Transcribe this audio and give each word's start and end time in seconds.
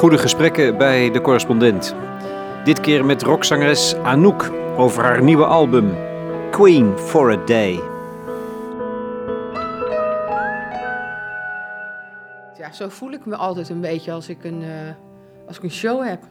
Goede 0.00 0.18
gesprekken 0.18 0.78
bij 0.78 1.10
de 1.10 1.20
correspondent. 1.20 1.94
Dit 2.64 2.80
keer 2.80 3.04
met 3.04 3.22
rockzangeres 3.22 3.94
Anouk 3.94 4.50
over 4.76 5.02
haar 5.02 5.22
nieuwe 5.22 5.44
album 5.44 5.94
Queen 6.50 6.98
for 6.98 7.32
a 7.32 7.44
Day. 7.44 7.80
Ja, 12.58 12.72
zo 12.72 12.88
voel 12.88 13.10
ik 13.10 13.26
me 13.26 13.36
altijd 13.36 13.68
een 13.68 13.80
beetje 13.80 14.12
als 14.12 14.28
ik 14.28 14.44
een, 14.44 14.62
eh, 14.62 14.94
als 15.46 15.56
ik 15.56 15.62
een 15.62 15.70
show 15.70 16.06
heb. 16.06 16.22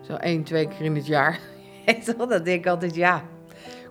Zo 0.00 0.14
één, 0.14 0.44
twee 0.44 0.68
keer 0.68 0.84
in 0.84 0.94
het 0.94 1.06
jaar. 1.06 1.38
Dan 2.18 2.28
denk 2.28 2.46
ik 2.46 2.66
altijd, 2.66 2.94
ja. 2.94 3.22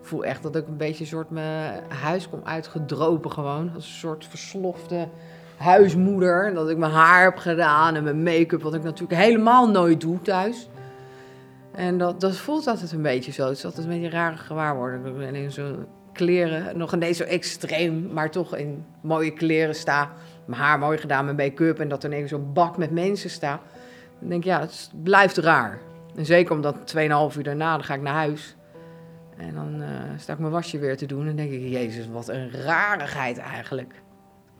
Ik 0.01 0.07
voel 0.07 0.25
echt 0.25 0.43
dat 0.43 0.55
ik 0.55 0.67
een 0.67 0.77
beetje 0.77 1.05
soort 1.05 1.29
mijn 1.29 1.83
huis 1.87 2.29
kom 2.29 2.41
uitgedropen 2.43 3.31
gewoon. 3.31 3.71
Als 3.75 3.85
een 3.85 3.91
soort 3.91 4.25
verslofte 4.25 5.07
huismoeder. 5.61 6.47
En 6.47 6.53
dat 6.53 6.69
ik 6.69 6.77
mijn 6.77 6.91
haar 6.91 7.23
heb 7.23 7.37
gedaan 7.37 7.95
en 7.95 8.03
mijn 8.03 8.23
make-up, 8.23 8.61
wat 8.61 8.73
ik 8.73 8.83
natuurlijk 8.83 9.21
helemaal 9.21 9.69
nooit 9.69 10.01
doe 10.01 10.21
thuis. 10.21 10.69
En 11.71 11.97
dat, 11.97 12.21
dat 12.21 12.37
voelt 12.37 12.67
altijd 12.67 12.91
een 12.91 13.01
beetje 13.01 13.31
zo. 13.31 13.47
Het 13.47 13.57
is 13.57 13.65
altijd 13.65 13.85
een 13.85 13.91
beetje 13.91 14.05
een 14.05 14.11
rare 14.11 14.37
gewaarwording. 14.37 15.05
Ik 15.05 15.33
in 15.33 15.51
zo'n 15.51 15.85
kleren, 16.13 16.77
nog 16.77 16.93
ineens 16.93 17.17
zo 17.17 17.23
extreem, 17.23 18.13
maar 18.13 18.31
toch 18.31 18.55
in 18.55 18.85
mooie 19.01 19.33
kleren 19.33 19.75
sta. 19.75 20.11
Mijn 20.45 20.61
haar 20.61 20.79
mooi 20.79 20.97
gedaan, 20.97 21.25
mijn 21.25 21.37
make-up 21.37 21.79
en 21.79 21.89
dat 21.89 22.03
er 22.03 22.09
ineens 22.11 22.29
zo'n 22.29 22.53
bak 22.53 22.77
met 22.77 22.91
mensen 22.91 23.29
sta. 23.29 23.59
Dan 24.19 24.29
denk 24.29 24.43
ik, 24.43 24.49
ja, 24.49 24.59
het 24.59 24.91
blijft 25.03 25.37
raar. 25.37 25.79
En 26.15 26.25
zeker 26.25 26.55
omdat 26.55 26.95
2,5 26.95 27.37
uur 27.37 27.43
daarna, 27.43 27.71
dan 27.71 27.83
ga 27.83 27.93
ik 27.93 28.01
naar 28.01 28.13
huis. 28.13 28.55
En 29.37 29.53
dan 29.53 29.81
uh, 29.81 29.87
sta 30.17 30.33
ik 30.33 30.39
mijn 30.39 30.51
wasje 30.51 30.79
weer 30.79 30.97
te 30.97 31.05
doen 31.05 31.27
en 31.27 31.35
denk 31.35 31.51
ik, 31.51 31.61
jezus, 31.61 32.07
wat 32.07 32.27
een 32.27 32.51
rarigheid 32.51 33.37
eigenlijk 33.37 33.93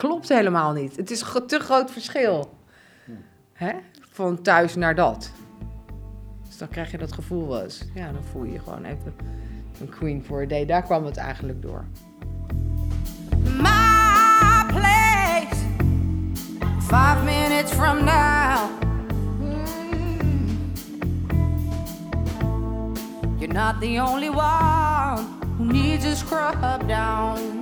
klopt 0.01 0.29
helemaal 0.29 0.73
niet. 0.73 0.95
Het 0.95 1.11
is 1.11 1.21
een 1.33 1.45
te 1.45 1.59
groot 1.59 1.91
verschil. 1.91 2.57
Hè? 3.53 3.71
Van 4.11 4.41
thuis 4.41 4.75
naar 4.75 4.95
dat. 4.95 5.31
Dus 6.47 6.57
dan 6.57 6.67
krijg 6.67 6.91
je 6.91 6.97
dat 6.97 7.11
gevoel 7.11 7.47
wel 7.47 7.63
eens. 7.63 7.85
Ja, 7.93 8.11
dan 8.11 8.23
voel 8.31 8.43
je 8.43 8.51
je 8.51 8.59
gewoon 8.59 8.85
even 8.85 9.15
een 9.81 9.89
queen 9.89 10.23
for 10.23 10.41
a 10.41 10.45
day. 10.45 10.65
Daar 10.65 10.83
kwam 10.83 11.05
het 11.05 11.17
eigenlijk 11.17 11.61
door. 11.61 11.85
My 13.57 14.65
place, 14.67 15.55
five 16.79 17.23
minutes 17.23 17.71
from 17.71 18.03
now. 18.03 18.69
You're 23.39 23.53
not 23.53 23.81
the 23.81 23.99
only 23.99 24.29
one 24.29 25.25
who 25.57 25.65
needs 25.65 26.05
a 26.05 26.15
scrub 26.15 26.87
down. 26.87 27.60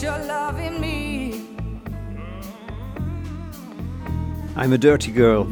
Your 0.00 0.24
love 0.24 0.62
in 0.62 0.80
me. 0.80 1.34
I'm 4.56 4.72
a 4.72 4.78
dirty 4.78 5.12
girl. 5.12 5.46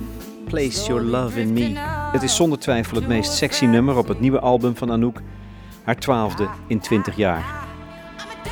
Place 0.44 0.86
your 0.86 1.02
love 1.02 1.40
in 1.40 1.52
me. 1.52 1.72
Het 2.12 2.22
is 2.22 2.36
zonder 2.36 2.58
twijfel 2.58 2.96
het 2.96 3.08
meest 3.08 3.32
sexy 3.32 3.64
nummer 3.64 3.96
op 3.96 4.08
het 4.08 4.20
nieuwe 4.20 4.40
album 4.40 4.76
van 4.76 4.90
Anouk. 4.90 5.20
Haar 5.84 5.96
twaalfde 5.96 6.48
in 6.66 6.80
20 6.80 7.16
jaar. 7.16 7.44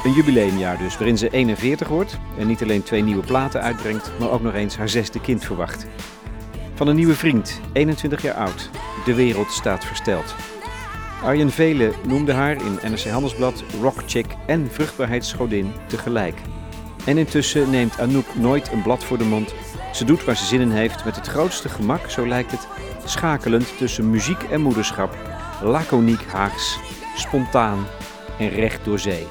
Een 0.05 0.13
jubileumjaar 0.13 0.79
dus, 0.79 0.99
waarin 0.99 1.19
ze 1.19 1.29
41 1.31 1.89
wordt 1.89 2.19
en 2.39 2.47
niet 2.47 2.63
alleen 2.63 2.83
twee 2.83 3.03
nieuwe 3.03 3.25
platen 3.25 3.63
uitbrengt, 3.63 4.11
maar 4.19 4.31
ook 4.31 4.43
nog 4.43 4.55
eens 4.55 4.77
haar 4.77 4.89
zesde 4.89 5.21
kind 5.21 5.45
verwacht. 5.45 5.87
Van 6.75 6.89
een 6.89 6.97
nieuwe 6.97 7.15
vriend, 7.15 7.61
21 7.73 8.23
jaar 8.23 8.35
oud. 8.35 8.71
De 9.05 9.15
wereld 9.15 9.51
staat 9.51 9.85
versteld. 9.85 10.35
Arjen 11.23 11.51
Vele 11.51 11.93
noemde 12.07 12.33
haar 12.33 12.57
in 12.65 12.91
NRC 12.91 13.05
Handelsblad 13.05 13.65
rockchick 13.81 14.27
en 14.47 14.71
vruchtbaarheidsgodin 14.71 15.73
tegelijk. 15.87 16.35
En 17.07 17.19
intussen 17.19 17.71
neemt 17.71 18.01
Anouk 18.01 18.35
nooit 18.35 18.73
een 18.73 18.83
blad 18.83 19.05
voor 19.05 19.19
de 19.19 19.25
mond. 19.25 19.55
Ze 19.93 20.05
doet 20.05 20.25
waar 20.25 20.37
ze 20.37 20.45
zin 20.45 20.61
in 20.61 20.71
heeft 20.71 21.05
met 21.05 21.17
het 21.17 21.27
grootste 21.27 21.69
gemak, 21.69 22.11
zo 22.11 22.27
lijkt 22.27 22.51
het, 22.51 22.69
schakelend 23.05 23.79
tussen 23.79 24.11
muziek 24.11 24.43
en 24.43 24.61
moederschap, 24.61 25.17
laconiek 25.63 26.23
Haags, 26.23 26.79
spontaan 27.17 27.87
en 28.39 28.49
recht 28.49 28.85
door 28.85 28.99
zee. 28.99 29.27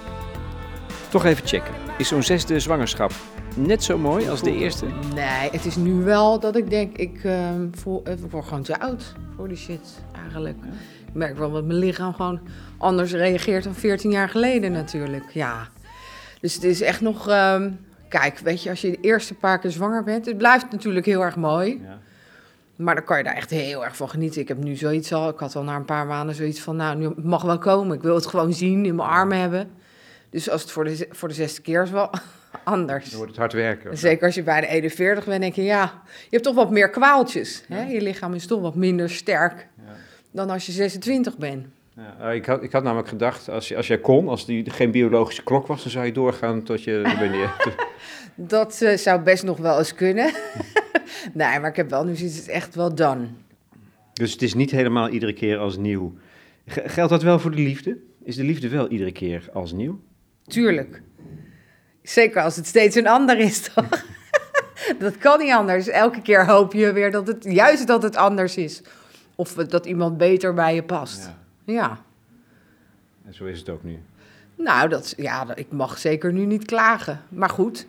Toch 1.10 1.26
even 1.26 1.48
checken. 1.48 1.74
Is 1.98 2.08
zo'n 2.08 2.24
zesde 2.24 2.60
zwangerschap 2.60 3.12
net 3.56 3.84
zo 3.84 3.98
mooi 3.98 4.30
als 4.30 4.42
de 4.42 4.56
eerste? 4.56 4.86
Nee, 5.16 5.50
het 5.52 5.66
is 5.66 5.76
nu 5.76 5.94
wel 5.94 6.40
dat 6.40 6.56
ik 6.56 6.70
denk, 6.70 6.98
ik, 6.98 7.24
uh, 7.24 7.50
voel, 7.72 8.04
ik 8.10 8.18
word 8.30 8.46
gewoon 8.46 8.64
te 8.64 8.80
oud 8.80 9.16
voor 9.36 9.48
die 9.48 9.58
shit 9.58 10.04
eigenlijk. 10.16 10.58
Ik 11.12 11.18
merk 11.18 11.38
wel 11.38 11.52
dat 11.52 11.64
mijn 11.64 11.80
lichaam 11.80 12.14
gewoon 12.14 12.40
anders 12.78 13.12
reageert 13.12 13.64
dan 13.64 13.76
14 13.76 14.12
jaar 14.12 14.30
geleden 14.30 14.72
natuurlijk. 14.72 15.30
Ja. 15.30 15.68
Dus 16.42 16.54
het 16.54 16.64
is 16.64 16.82
echt 16.82 17.02
nog. 17.02 17.30
Um, 17.30 17.80
kijk, 18.08 18.40
weet 18.40 18.64
je, 18.64 18.70
als 18.70 18.82
je 18.82 18.92
de 18.92 18.98
eerste 19.02 19.34
paar 19.34 19.60
keer 19.60 19.72
zwanger 19.72 20.04
bent, 20.04 20.26
het 20.26 20.38
blijft 20.38 20.72
natuurlijk 20.72 21.06
heel 21.06 21.22
erg 21.22 21.36
mooi. 21.36 21.82
Ja. 21.84 22.00
Maar 22.76 22.96
dan 22.96 23.04
kan 23.04 23.18
je 23.18 23.24
daar 23.24 23.36
echt 23.36 23.50
heel 23.50 23.84
erg 23.84 23.96
van 23.96 24.10
genieten. 24.10 24.42
Ik 24.42 24.48
heb 24.48 24.58
nu 24.58 24.76
zoiets 24.76 25.14
al, 25.14 25.30
ik 25.30 25.38
had 25.38 25.56
al 25.56 25.64
na 25.64 25.76
een 25.76 25.86
paar 25.86 26.06
maanden 26.06 26.36
zoiets 26.36 26.60
van, 26.60 26.76
nou, 26.76 26.98
nu 26.98 27.12
mag 27.16 27.42
wel 27.42 27.58
komen. 27.58 27.96
Ik 27.96 28.02
wil 28.02 28.16
het 28.16 28.26
gewoon 28.26 28.54
zien, 28.54 28.86
in 28.86 28.96
mijn 28.96 29.10
armen 29.10 29.40
hebben. 29.40 29.72
Dus 30.30 30.50
als 30.50 30.62
het 30.62 30.72
voor 30.72 30.84
de, 30.84 31.08
voor 31.10 31.28
de 31.28 31.34
zesde 31.34 31.62
keer 31.62 31.84
is 31.84 31.92
wel 31.92 32.10
anders. 32.64 33.10
Dan 33.10 33.16
wordt 33.16 33.32
het 33.32 33.40
hard 33.40 33.54
werken. 33.54 33.98
Zeker 33.98 34.26
als 34.26 34.36
je 34.36 34.44
bij 34.44 34.62
de 34.62 34.68
41 34.68 35.26
bent, 35.26 35.42
denk 35.42 35.56
je, 35.56 35.64
ja, 35.64 36.02
je 36.06 36.30
hebt 36.30 36.44
toch 36.44 36.56
wat 36.56 36.72
meer 36.72 36.90
kwaaltjes. 36.90 37.64
Hè? 37.68 37.84
Je 37.84 38.02
lichaam 38.02 38.34
is 38.34 38.48
toch 38.48 38.62
wat 38.62 38.76
minder 38.76 39.10
sterk 39.10 39.68
dan 40.32 40.50
als 40.50 40.66
je 40.66 40.72
26 40.72 41.38
bent. 41.38 41.66
Ja, 41.96 42.30
eh, 42.30 42.36
ik, 42.36 42.46
had, 42.46 42.64
ik 42.64 42.72
had 42.72 42.84
namelijk 42.84 43.08
gedacht, 43.08 43.50
als, 43.50 43.76
als 43.76 43.88
jij 43.88 44.00
kon, 44.00 44.28
als 44.28 44.46
die 44.46 44.70
geen 44.70 44.92
biologische 44.92 45.44
klok 45.44 45.68
was, 45.68 45.82
dan 45.82 45.92
zou 45.92 46.06
je 46.06 46.12
doorgaan 46.12 46.64
tot 46.64 46.84
je... 46.84 47.74
dat 48.36 48.80
uh, 48.84 48.98
zou 48.98 49.22
best 49.22 49.44
nog 49.44 49.58
wel 49.58 49.78
eens 49.78 49.96
kunnen. 49.96 50.32
nee, 51.34 51.60
maar 51.60 51.70
ik 51.70 51.76
heb 51.76 51.90
wel, 51.90 52.04
nu 52.04 52.12
is 52.12 52.38
het 52.38 52.48
echt 52.48 52.76
wel 52.76 52.96
done. 52.96 53.28
Dus 54.14 54.32
het 54.32 54.42
is 54.42 54.54
niet 54.54 54.72
helemaal 54.72 55.10
iedere 55.10 55.34
keer 55.34 55.58
als 55.58 55.78
nieuw. 55.78 56.14
Geldt 56.66 57.12
dat 57.12 57.24
wel 57.24 57.40
voor 57.40 57.52
de 57.52 57.62
liefde? 57.62 57.98
Is 58.24 58.36
de 58.36 58.44
liefde 58.44 58.70
wel 58.70 58.88
iedere 58.88 59.12
keer 59.12 59.50
als 59.54 59.72
nieuw? 59.72 60.00
Tuurlijk. 60.48 61.02
Zeker 62.04 62.42
als 62.42 62.56
het 62.56 62.68
steeds 62.68 62.96
een 62.96 63.08
ander 63.08 63.40
is, 63.40 63.62
toch? 63.74 64.06
dat 65.00 65.18
kan 65.18 65.40
niet 65.40 65.52
anders. 65.52 65.88
Elke 65.88 66.22
keer 66.22 66.46
hoop 66.46 66.74
je 66.74 66.94
weer 66.94 67.12
dat 67.12 67.28
het 67.28 67.44
juist 67.50 67.88
dat 67.88 68.04
het 68.04 68.16
anders 68.16 68.58
is. 68.58 68.82
Of 69.42 69.54
dat 69.54 69.86
iemand 69.86 70.18
beter 70.18 70.54
bij 70.54 70.76
je 70.76 70.84
past. 70.84 71.32
Ja. 71.64 71.74
ja. 71.74 72.00
En 73.26 73.34
zo 73.34 73.46
is 73.46 73.60
het 73.60 73.70
ook 73.70 73.84
nu. 73.84 74.00
Nou, 74.56 74.90
dat, 74.90 75.14
ja, 75.18 75.56
ik 75.56 75.72
mag 75.72 75.98
zeker 75.98 76.34
nu 76.34 76.46
niet 76.46 76.66
klagen. 76.66 77.22
Maar 77.30 77.50
goed, 77.50 77.86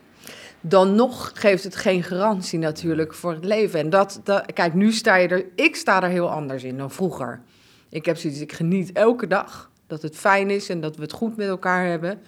dan 0.61 0.95
nog 0.95 1.31
geeft 1.35 1.65
het 1.65 1.77
geen 1.77 2.03
garantie 2.03 2.59
natuurlijk 2.59 3.15
voor 3.15 3.33
het 3.33 3.45
leven. 3.45 3.81
En 3.81 3.91
dat, 3.91 4.21
dat, 4.25 4.53
kijk, 4.53 4.75
nu 4.75 4.93
sta 4.93 5.15
je 5.15 5.29
er, 5.29 5.45
ik 5.55 5.77
sta 5.77 6.03
er 6.03 6.09
heel 6.09 6.31
anders 6.31 6.63
in 6.63 6.77
dan 6.77 6.91
vroeger. 6.91 7.41
Ik 7.89 8.05
heb 8.05 8.17
zoiets, 8.17 8.41
ik 8.41 8.53
geniet 8.53 8.93
elke 8.93 9.27
dag 9.27 9.71
dat 9.87 10.03
het 10.03 10.17
fijn 10.17 10.51
is 10.51 10.69
en 10.69 10.81
dat 10.81 10.97
we 10.97 11.03
het 11.03 11.13
goed 11.13 11.37
met 11.37 11.49
elkaar 11.49 11.87
hebben. 11.87 12.21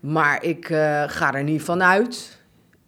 Maar 0.00 0.42
ik 0.44 0.68
uh, 0.68 1.04
ga 1.06 1.34
er 1.34 1.44
niet 1.44 1.62
van 1.62 1.82
uit 1.82 2.38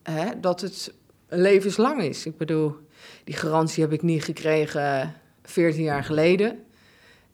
hè, 0.02 0.40
dat 0.40 0.60
het 0.60 0.92
levenslang 1.28 2.02
is. 2.02 2.26
Ik 2.26 2.36
bedoel, 2.36 2.76
die 3.24 3.34
garantie 3.34 3.82
heb 3.82 3.92
ik 3.92 4.02
niet 4.02 4.24
gekregen 4.24 5.19
14 5.50 5.82
jaar 5.82 6.04
geleden. 6.04 6.58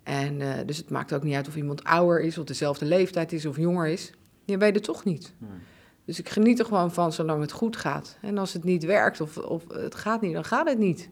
En 0.03 0.41
uh, 0.41 0.55
dus 0.67 0.77
het 0.77 0.91
maakt 0.91 1.13
ook 1.13 1.23
niet 1.23 1.35
uit 1.35 1.49
of 1.49 1.57
iemand 1.57 1.85
ouder 1.85 2.21
is, 2.21 2.39
of 2.39 2.45
dezelfde 2.45 2.85
leeftijd 2.85 3.33
is 3.33 3.47
of 3.47 3.57
jonger 3.57 3.87
is. 3.87 4.13
Je 4.45 4.59
weet 4.59 4.75
het 4.75 4.85
toch 4.85 5.05
niet. 5.05 5.33
Dus 6.05 6.19
ik 6.19 6.29
geniet 6.29 6.59
er 6.59 6.65
gewoon 6.65 6.93
van 6.93 7.13
zolang 7.13 7.41
het 7.41 7.53
goed 7.53 7.77
gaat. 7.77 8.19
En 8.21 8.39
als 8.39 8.53
het 8.53 8.65
niet 8.65 8.85
werkt 8.85 9.21
of, 9.21 9.37
of 9.37 9.63
het 9.69 9.95
gaat 9.95 10.21
niet, 10.21 10.33
dan 10.33 10.45
gaat 10.45 10.69
het 10.69 10.79
niet. 10.79 11.11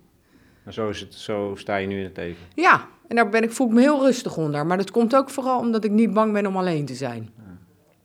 Maar 0.63 0.73
zo, 0.73 0.89
is 0.89 1.01
het, 1.01 1.15
zo 1.15 1.53
sta 1.57 1.77
je 1.77 1.87
nu 1.87 1.99
in 1.99 2.05
het 2.05 2.17
leven? 2.17 2.43
Ja, 2.55 2.89
en 3.09 3.17
daar 3.17 3.29
ben 3.29 3.43
ik, 3.43 3.53
voel 3.53 3.67
ik 3.67 3.73
me 3.73 3.81
heel 3.81 4.03
rustig 4.03 4.37
onder. 4.37 4.67
Maar 4.67 4.77
dat 4.77 4.91
komt 4.91 5.17
ook 5.17 5.31
vooral 5.31 5.59
omdat 5.59 5.85
ik 5.85 5.91
niet 5.91 6.13
bang 6.13 6.33
ben 6.33 6.47
om 6.47 6.57
alleen 6.57 6.87
te 6.87 6.95
zijn. 6.95 7.31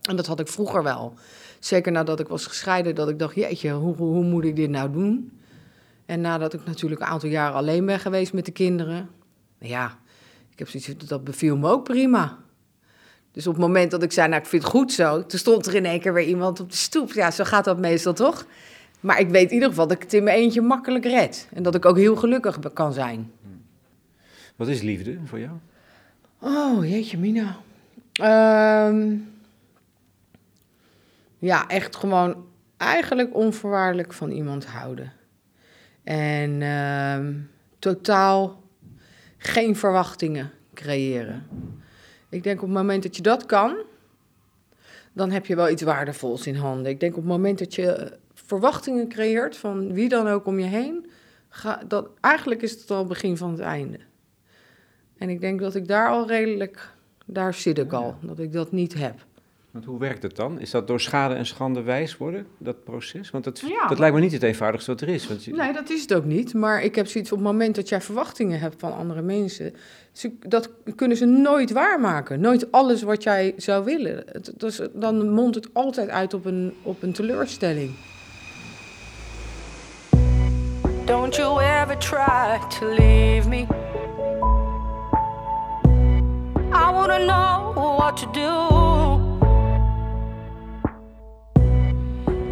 En 0.02 0.16
dat 0.16 0.26
had 0.26 0.40
ik 0.40 0.48
vroeger 0.48 0.84
wel. 0.84 1.14
Zeker 1.60 1.92
nadat 1.92 2.20
ik 2.20 2.28
was 2.28 2.46
gescheiden, 2.46 2.96
dat 2.96 3.10
ik 3.10 3.20
dacht, 3.20 3.36
jeetje, 3.36 3.72
hoe, 3.72 3.96
hoe, 3.96 4.14
hoe 4.14 4.24
moet 4.24 4.44
ik 4.44 4.56
dit 4.56 4.70
nou 4.70 4.92
doen? 4.92 5.39
En 6.10 6.22
nadat 6.22 6.54
ik 6.54 6.66
natuurlijk 6.66 7.02
een 7.02 7.08
aantal 7.08 7.30
jaren 7.30 7.56
alleen 7.56 7.86
ben 7.86 8.00
geweest 8.00 8.34
met 8.34 8.46
de 8.46 8.52
kinderen, 8.52 9.10
ja, 9.60 9.98
ik 10.52 10.60
heb 10.60 10.70
zoiets 10.70 11.08
dat 11.08 11.24
beviel 11.24 11.58
me 11.58 11.70
ook 11.70 11.84
prima. 11.84 12.38
Dus 13.32 13.48
op 13.48 13.54
het 13.54 13.62
moment 13.62 13.92
dat 13.92 14.04
ik 14.04 14.12
zei, 14.12 14.28
nou, 14.28 14.42
ik 14.42 14.48
vind 14.48 14.64
het 14.64 14.72
goed 14.72 14.92
zo, 14.92 15.26
toen 15.26 15.40
stond 15.40 15.66
er 15.66 15.76
in 15.76 15.86
één 15.86 16.00
keer 16.00 16.14
weer 16.14 16.26
iemand 16.26 16.60
op 16.60 16.70
de 16.70 16.78
stoep. 16.78 17.12
Ja, 17.12 17.32
zo 17.32 17.44
gaat 17.44 17.66
dat 17.66 17.80
meestal 17.80 18.14
toch? 18.14 18.46
Maar 19.00 19.20
ik 19.20 19.30
weet 19.30 19.48
in 19.48 19.54
ieder 19.54 19.70
geval 19.70 19.88
dat 19.88 19.96
ik 19.96 20.04
het 20.04 20.14
in 20.14 20.24
mijn 20.24 20.38
eentje 20.38 20.62
makkelijk 20.62 21.06
red. 21.06 21.48
En 21.54 21.64
dat 21.64 21.76
ik 21.76 21.86
ook 21.86 21.98
heel 21.98 22.16
gelukkig 22.16 22.60
kan 22.74 22.94
zijn. 22.94 23.32
Wat 24.56 24.68
is 24.68 24.82
liefde 24.82 25.18
voor 25.26 25.40
jou? 25.40 25.58
Oh, 26.40 26.90
jeetje, 26.90 27.18
Mina. 27.18 27.58
Um, 28.88 29.32
ja, 31.40 31.68
echt 31.68 31.96
gewoon 31.96 32.46
eigenlijk 32.78 33.36
onvoorwaardelijk 33.36 34.14
van 34.14 34.32
iemand 34.32 34.66
houden. 34.66 35.18
En 36.10 36.62
uh, 36.62 37.36
totaal 37.80 38.64
geen 39.38 39.76
verwachtingen 39.76 40.52
creëren. 40.74 41.48
Ik 42.30 42.44
denk 42.44 42.62
op 42.62 42.68
het 42.68 42.78
moment 42.78 43.04
dat 43.04 43.16
je 43.16 43.22
dat 43.22 43.46
kan, 43.46 43.78
dan 45.14 45.32
heb 45.32 45.46
je 45.46 45.56
wel 45.56 45.70
iets 45.70 45.82
waardevols 45.82 46.48
in 46.48 46.56
handen. 46.56 46.92
Ik 46.92 47.00
denk 47.00 47.16
op 47.16 47.22
het 47.22 47.32
moment 47.32 47.60
dat 47.60 47.76
je 47.76 48.18
verwachtingen 48.34 49.08
creëert 49.08 49.58
van 49.58 49.94
wie 49.94 50.10
dan 50.10 50.28
ook 50.28 50.46
om 50.46 50.60
je 50.60 50.66
heen, 50.66 51.10
ga, 51.50 51.82
dat, 51.88 52.10
eigenlijk 52.22 52.62
is 52.62 52.72
het 52.72 52.92
al 52.92 52.98
het 52.98 53.08
begin 53.08 53.38
van 53.38 53.52
het 53.52 53.60
einde. 53.60 54.00
En 55.18 55.30
ik 55.30 55.42
denk 55.42 55.60
dat 55.60 55.76
ik 55.76 55.88
daar 55.88 56.10
al 56.10 56.28
redelijk, 56.28 56.94
daar 57.26 57.54
zit 57.54 57.78
ik 57.78 57.94
al, 57.94 58.16
dat 58.22 58.40
ik 58.40 58.52
dat 58.52 58.72
niet 58.72 58.94
heb. 58.94 59.26
Want 59.72 59.86
hoe 59.86 60.00
werkt 60.00 60.24
het 60.24 60.36
dan? 60.36 60.60
Is 60.60 60.72
dat 60.72 60.88
door 60.88 61.00
schade 61.02 61.34
en 61.34 61.46
schande 61.46 61.82
wijs 61.82 62.18
worden, 62.18 62.48
dat 62.58 62.84
proces? 62.84 63.30
Want 63.30 63.44
dat, 63.44 63.60
Ja. 63.60 63.88
dat 63.88 64.00
lijkt 64.00 64.16
me 64.16 64.22
niet 64.22 64.32
het 64.32 64.44
eenvoudigste 64.44 64.92
wat 64.92 65.02
er 65.02 65.08
is. 65.08 65.28
Want 65.28 65.44
je- 65.44 65.54
Nee, 65.54 65.74
dat 65.74 65.90
is 65.90 66.02
het 66.02 66.14
ook 66.14 66.26
niet. 66.26 66.54
Maar 66.54 66.84
ik 66.84 66.96
heb 66.96 67.08
zoiets 67.08 67.32
op 67.32 67.38
het 67.38 67.48
moment 67.48 67.76
dat 67.76 67.90
jij 67.90 68.02
verwachtingen 68.02 68.60
hebt 68.60 68.76
van 68.80 68.96
andere 68.98 69.22
mensen, 69.22 69.74
ze, 70.12 70.32
dat 70.48 70.70
kunnen 70.96 71.18
ze 71.18 71.26
nooit 71.26 71.72
waarmaken. 71.72 72.40
Nooit 72.40 72.72
alles 72.72 73.02
wat 73.02 73.24
jij 73.24 73.54
zou 73.58 73.84
willen. 73.86 74.24
Het, 74.32 74.54
dus, 74.58 74.82
dan 74.94 75.30
mondt 75.30 75.56
het 75.56 75.70
altijd 75.74 76.10
uit 76.10 76.34
op 76.34 76.46
een, 76.46 76.74
op 76.84 77.04
een 77.04 77.12
teleurstelling. 77.14 77.92
Don't 81.06 81.36
you 81.36 81.62
ever 81.64 81.98
try 81.98 82.60
to 82.80 82.94
leave 82.94 83.50
me. 83.50 83.66
I 86.72 86.92
wanna 86.94 87.18
know 87.18 87.98
what 87.98 88.18
to 88.18 88.32
do. 88.32 89.29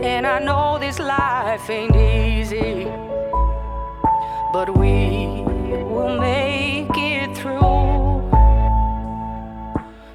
And 0.08 0.26
I 0.26 0.40
know 0.40 0.80
this 0.80 1.00
life 1.00 1.70
ain't 1.70 1.94
easy. 1.94 2.86
But 4.54 4.68
we 4.82 5.44
will 5.92 6.18
make 6.18 6.96
it 6.96 7.36
through. 7.36 8.24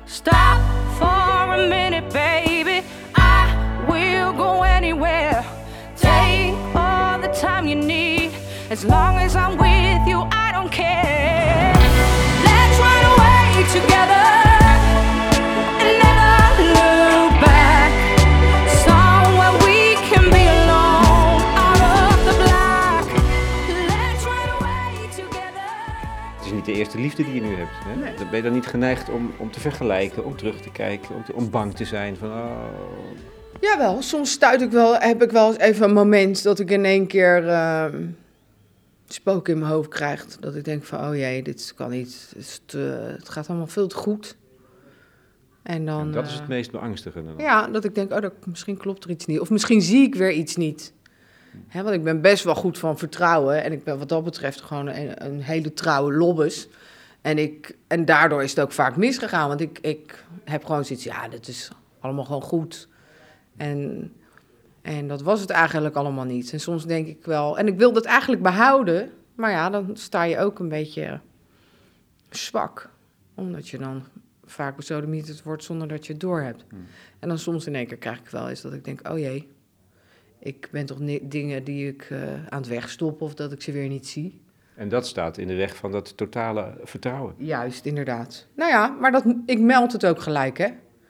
Stop 0.06 0.60
for 0.98 1.54
a 1.56 1.68
minute, 1.68 2.10
baby. 2.10 2.86
I 3.14 3.42
will 3.86 4.32
go 4.32 4.62
anywhere. 4.62 5.44
Take 5.94 6.54
all 6.74 7.20
the 7.20 7.32
time 7.46 7.68
you 7.68 7.76
need. 7.76 8.32
As 8.70 8.86
long 8.86 9.18
as 9.18 9.36
I'm 9.36 9.58
with 9.58 9.71
eerste 26.82 27.00
liefde 27.00 27.24
die 27.24 27.34
je 27.34 27.40
nu 27.40 27.54
hebt. 27.54 27.70
Hè? 27.84 28.14
Dan 28.16 28.26
ben 28.28 28.36
je 28.36 28.42
dan 28.42 28.52
niet 28.52 28.66
geneigd 28.66 29.10
om, 29.10 29.32
om 29.38 29.50
te 29.50 29.60
vergelijken, 29.60 30.24
om 30.24 30.36
terug 30.36 30.60
te 30.60 30.70
kijken, 30.70 31.14
om, 31.14 31.24
te- 31.24 31.32
om 31.34 31.50
bang 31.50 31.74
te 31.74 31.84
zijn 31.84 32.16
van... 32.16 32.28
Oh, 32.30 32.56
Jawel, 33.60 34.02
soms 34.02 34.30
stuit 34.30 34.60
ik 34.60 34.70
wel, 34.70 34.94
heb 34.98 35.22
ik 35.22 35.30
wel 35.30 35.48
eens 35.48 35.58
even 35.58 35.84
een 35.88 35.94
moment 35.94 36.42
dat 36.42 36.58
ik 36.58 36.70
in 36.70 36.84
één 36.84 37.06
keer 37.06 37.48
ehm 37.48 38.06
spook 39.06 39.48
in 39.48 39.58
mijn 39.58 39.70
hoofd 39.72 39.88
krijg. 39.88 40.24
Dat 40.40 40.54
ik 40.54 40.64
denk 40.64 40.84
van, 40.84 41.08
oh 41.08 41.16
jee, 41.16 41.42
dit 41.42 41.72
kan 41.76 41.90
niet. 41.90 42.32
Het, 42.36 42.60
te- 42.64 43.14
het 43.18 43.28
gaat 43.28 43.48
allemaal 43.48 43.66
veel 43.66 43.86
te 43.86 43.96
goed. 43.96 44.36
En 45.62 45.86
dan, 45.86 46.12
dat 46.12 46.26
is 46.26 46.32
eh, 46.32 46.38
het 46.38 46.48
meest 46.48 46.70
beangstigende. 46.70 47.30
dan. 47.36 47.44
Ja, 47.44 47.66
dat 47.68 47.84
ik 47.84 47.94
denk, 47.94 48.12
oh, 48.12 48.20
dat, 48.20 48.32
misschien 48.46 48.76
klopt 48.76 49.04
er 49.04 49.10
iets 49.10 49.26
niet. 49.26 49.40
Of 49.40 49.50
misschien 49.50 49.82
zie 49.82 50.02
ik 50.06 50.14
weer 50.14 50.32
iets 50.32 50.56
niet. 50.56 50.92
Want 51.72 51.90
ik 51.90 52.04
ben 52.04 52.20
best 52.20 52.44
wel 52.44 52.54
goed 52.54 52.78
van 52.78 52.98
vertrouwen. 52.98 53.62
En 53.62 53.72
ik 53.72 53.84
ben 53.84 53.98
wat 53.98 54.08
dat 54.08 54.24
betreft 54.24 54.60
gewoon 54.60 54.86
een, 54.86 55.26
een 55.26 55.42
hele 55.42 55.72
trouwe 55.72 56.12
lobbes. 56.12 56.68
En, 57.20 57.38
ik, 57.38 57.76
en 57.86 58.04
daardoor 58.04 58.42
is 58.42 58.50
het 58.50 58.60
ook 58.60 58.72
vaak 58.72 58.96
misgegaan. 58.96 59.48
Want 59.48 59.60
ik, 59.60 59.78
ik 59.78 60.24
heb 60.44 60.64
gewoon 60.64 60.84
zoiets, 60.84 61.04
ja, 61.04 61.28
dit 61.28 61.48
is 61.48 61.70
allemaal 62.00 62.24
gewoon 62.24 62.42
goed. 62.42 62.88
En, 63.56 64.12
en 64.82 65.08
dat 65.08 65.22
was 65.22 65.40
het 65.40 65.50
eigenlijk 65.50 65.94
allemaal 65.94 66.24
niet. 66.24 66.52
En 66.52 66.60
soms 66.60 66.86
denk 66.86 67.06
ik 67.06 67.24
wel... 67.24 67.58
En 67.58 67.66
ik 67.66 67.78
wil 67.78 67.92
dat 67.92 68.04
eigenlijk 68.04 68.42
behouden. 68.42 69.10
Maar 69.34 69.50
ja, 69.50 69.70
dan 69.70 69.90
sta 69.96 70.22
je 70.22 70.38
ook 70.38 70.58
een 70.58 70.68
beetje 70.68 71.20
zwak. 72.30 72.90
Omdat 73.34 73.68
je 73.68 73.78
dan 73.78 74.04
vaak 74.44 74.76
besodemieterd 74.76 75.42
wordt 75.42 75.64
zonder 75.64 75.88
dat 75.88 76.06
je 76.06 76.12
het 76.12 76.20
doorhebt. 76.20 76.64
En 77.18 77.28
dan 77.28 77.38
soms 77.38 77.66
in 77.66 77.74
één 77.74 77.86
keer 77.86 77.96
krijg 77.96 78.18
ik 78.18 78.28
wel 78.28 78.48
eens 78.48 78.60
dat 78.60 78.72
ik 78.72 78.84
denk, 78.84 79.08
oh 79.08 79.18
jee, 79.18 79.48
ik 80.42 80.68
ben 80.70 80.86
toch 80.86 80.98
dingen 81.22 81.64
die 81.64 81.88
ik 81.88 82.06
eh, 82.10 82.18
aan 82.48 82.58
het 82.60 82.68
wegstoppen 82.68 83.26
of 83.26 83.34
dat 83.34 83.52
ik 83.52 83.62
ze 83.62 83.72
weer 83.72 83.88
niet 83.88 84.06
zie. 84.06 84.40
En 84.74 84.88
dat 84.88 85.06
staat 85.06 85.38
in 85.38 85.46
de 85.46 85.54
weg 85.54 85.76
van 85.76 85.92
dat 85.92 86.16
totale 86.16 86.74
vertrouwen. 86.82 87.34
Juist, 87.36 87.86
inderdaad. 87.86 88.46
Nou 88.56 88.70
ja, 88.70 88.88
maar 88.88 89.12
dat, 89.12 89.24
ik 89.46 89.60
meld 89.60 89.92
het 89.92 90.06
ook 90.06 90.20
gelijk, 90.20 90.58
hè? 90.58 90.66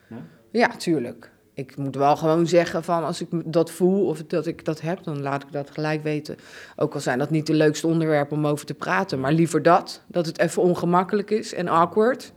Ja? 0.09 0.17
Ja, 0.51 0.69
tuurlijk. 0.69 1.31
Ik 1.55 1.77
moet 1.77 1.97
wel 1.97 2.17
gewoon 2.17 2.47
zeggen 2.47 2.85
van 2.85 3.05
als 3.05 3.21
ik 3.21 3.29
dat 3.45 3.71
voel 3.71 4.07
of 4.07 4.23
dat 4.23 4.47
ik 4.47 4.65
dat 4.65 4.81
heb, 4.81 5.03
dan 5.03 5.23
laat 5.23 5.43
ik 5.43 5.53
dat 5.53 5.71
gelijk 5.71 6.03
weten. 6.03 6.37
Ook 6.77 6.95
al 6.95 7.01
zijn 7.01 7.19
dat 7.19 7.31
niet 7.31 7.47
de 7.47 7.55
leukste 7.55 7.87
onderwerpen 7.87 8.37
om 8.37 8.47
over 8.47 8.67
te 8.67 8.75
praten, 8.75 9.21
maar 9.21 9.33
liever 9.33 9.63
dat, 9.63 10.03
dat 10.07 10.27
het 10.27 10.39
even 10.39 10.63
ongemakkelijk 10.63 11.31
is 11.31 11.55
en 11.55 11.69
awkward, 11.69 12.33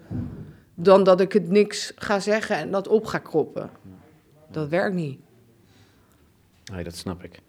dan 0.75 1.03
dat 1.03 1.21
ik 1.21 1.33
het 1.33 1.50
niks 1.50 1.94
ga 1.95 2.19
zeggen 2.19 2.57
en 2.57 2.71
dat 2.71 2.88
op 2.88 3.06
ga 3.06 3.18
kroppen. 3.18 3.69
Dat 4.51 4.69
werkt 4.69 4.95
niet. 4.95 5.19
Nee, 6.73 6.83
dat 6.83 6.95
snap 6.95 7.23
ik. 7.23 7.39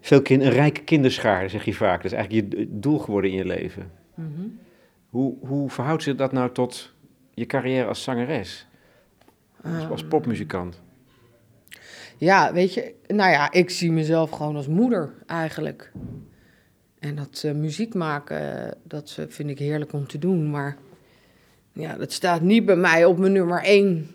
Veel 0.00 0.22
kind, 0.22 0.42
een 0.42 0.50
rijke 0.50 0.82
kinderschare, 0.82 1.48
zeg 1.48 1.64
je 1.64 1.74
vaak. 1.74 2.02
Dat 2.02 2.12
is 2.12 2.18
eigenlijk 2.18 2.54
je 2.54 2.66
doel 2.70 2.98
geworden 2.98 3.30
in 3.30 3.36
je 3.36 3.44
leven. 3.44 3.90
Hoe, 5.08 5.34
hoe 5.40 5.70
verhoudt 5.70 6.02
zich 6.02 6.16
dat 6.16 6.32
nou 6.32 6.52
tot 6.52 6.92
je 7.34 7.46
carrière 7.46 7.86
als 7.86 8.02
zangeres? 8.02 8.66
Als, 9.62 9.88
als 9.90 10.04
popmuzikant? 10.04 10.80
Ja, 12.16 12.52
weet 12.52 12.74
je, 12.74 12.94
nou 13.06 13.30
ja, 13.30 13.52
ik 13.52 13.70
zie 13.70 13.92
mezelf 13.92 14.30
gewoon 14.30 14.56
als 14.56 14.68
moeder 14.68 15.12
eigenlijk. 15.26 15.92
En 16.98 17.14
dat 17.14 17.42
eh, 17.44 17.52
muziek 17.52 17.94
maken, 17.94 18.74
dat 18.82 19.16
eh, 19.18 19.24
vind 19.28 19.50
ik 19.50 19.58
heerlijk 19.58 19.92
om 19.92 20.06
te 20.06 20.18
doen. 20.18 20.50
Maar 20.50 20.76
ja, 21.72 21.96
dat 21.96 22.12
staat 22.12 22.40
niet 22.40 22.64
bij 22.64 22.76
mij 22.76 23.04
op 23.04 23.18
mijn 23.18 23.32
nummer 23.32 23.62
één. 23.62 24.14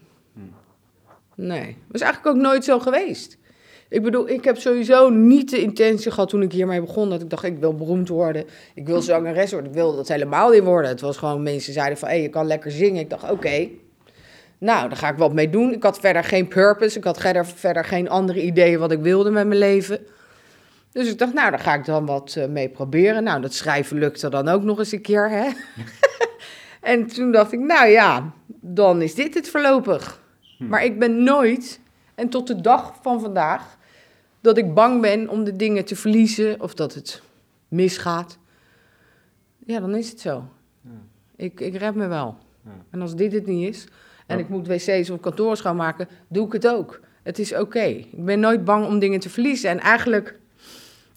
Nee, 1.35 1.77
dat 1.87 1.95
is 1.95 2.01
eigenlijk 2.01 2.35
ook 2.35 2.41
nooit 2.41 2.63
zo 2.63 2.79
geweest. 2.79 3.37
Ik 3.95 4.03
bedoel, 4.03 4.29
ik 4.29 4.43
heb 4.43 4.57
sowieso 4.57 5.09
niet 5.09 5.49
de 5.49 5.61
intentie 5.61 6.11
gehad 6.11 6.29
toen 6.29 6.41
ik 6.41 6.51
hiermee 6.51 6.81
begon... 6.81 7.09
dat 7.09 7.21
ik 7.21 7.29
dacht, 7.29 7.43
ik 7.43 7.57
wil 7.57 7.75
beroemd 7.75 8.09
worden, 8.09 8.45
ik 8.73 8.85
wil 8.85 9.01
zangeres 9.01 9.51
worden. 9.51 9.69
Ik 9.69 9.75
wilde 9.75 9.97
dat 9.97 10.07
helemaal 10.07 10.49
niet 10.49 10.63
worden. 10.63 10.89
Het 10.89 11.01
was 11.01 11.17
gewoon, 11.17 11.43
mensen 11.43 11.73
zeiden 11.73 11.97
van, 11.97 12.09
hé, 12.09 12.15
je 12.15 12.29
kan 12.29 12.47
lekker 12.47 12.71
zingen. 12.71 13.01
Ik 13.01 13.09
dacht, 13.09 13.31
oké, 13.31 13.67
nou, 14.57 14.89
daar 14.89 14.97
ga 14.97 15.09
ik 15.09 15.17
wat 15.17 15.33
mee 15.33 15.49
doen. 15.49 15.73
Ik 15.73 15.83
had 15.83 15.99
verder 15.99 16.23
geen 16.23 16.47
purpose. 16.47 16.97
Ik 16.97 17.03
had 17.03 17.19
verder, 17.19 17.45
verder 17.45 17.85
geen 17.85 18.09
andere 18.09 18.41
ideeën 18.41 18.79
wat 18.79 18.91
ik 18.91 18.99
wilde 18.99 19.31
met 19.31 19.47
mijn 19.47 19.59
leven. 19.59 19.99
Dus 20.91 21.09
ik 21.09 21.17
dacht, 21.17 21.33
nou, 21.33 21.49
daar 21.49 21.59
ga 21.59 21.73
ik 21.73 21.85
dan 21.85 22.05
wat 22.05 22.35
eh, 22.37 22.47
mee 22.47 22.69
proberen. 22.69 23.23
Nou, 23.23 23.41
dat 23.41 23.53
schrijven 23.53 23.97
lukte 23.97 24.29
dan 24.29 24.47
ook 24.47 24.63
nog 24.63 24.79
eens 24.79 24.91
een 24.91 25.01
keer, 25.01 25.29
hè. 25.29 25.47
en 26.91 27.07
toen 27.07 27.31
dacht 27.31 27.51
ik, 27.51 27.59
nou 27.59 27.87
ja, 27.87 28.31
dan 28.61 29.01
is 29.01 29.15
dit 29.15 29.33
het 29.33 29.49
voorlopig. 29.49 30.21
Maar 30.57 30.83
ik 30.83 30.99
ben 30.99 31.23
nooit, 31.23 31.79
en 32.15 32.29
tot 32.29 32.47
de 32.47 32.61
dag 32.61 32.93
van 33.01 33.19
vandaag, 33.19 33.77
dat 34.45 34.57
ik 34.57 34.73
bang 34.73 35.01
ben 35.01 35.29
om 35.29 35.43
de 35.43 35.55
dingen 35.55 35.85
te 35.85 35.95
verliezen 35.95 36.61
of 36.61 36.73
dat 36.73 36.93
het 36.93 37.21
misgaat. 37.67 38.37
Ja, 39.65 39.79
dan 39.79 39.95
is 39.95 40.09
het 40.09 40.19
zo. 40.19 40.43
Ik, 41.35 41.59
ik 41.59 41.75
red 41.75 41.95
me 41.95 42.07
wel. 42.07 42.37
Ja. 42.65 42.71
En 42.91 43.01
als 43.01 43.15
dit 43.15 43.31
het 43.31 43.45
niet 43.45 43.69
is, 43.75 43.87
en 44.27 44.37
Ja. 44.37 44.43
ik 44.43 44.49
moet 44.49 44.67
wc's 44.67 45.09
of 45.09 45.19
kantoren 45.19 45.57
schoonmaken, 45.57 46.07
doe 46.27 46.45
ik 46.45 46.51
het 46.53 46.67
ook. 46.67 46.99
Het 47.23 47.39
is 47.39 47.55
oké. 47.55 47.79
Ik 47.83 48.25
ben 48.25 48.39
nooit 48.39 48.63
bang 48.65 48.85
om 48.85 48.99
dingen 48.99 49.19
te 49.19 49.29
verliezen. 49.29 49.69
En 49.69 49.79
eigenlijk, 49.79 50.39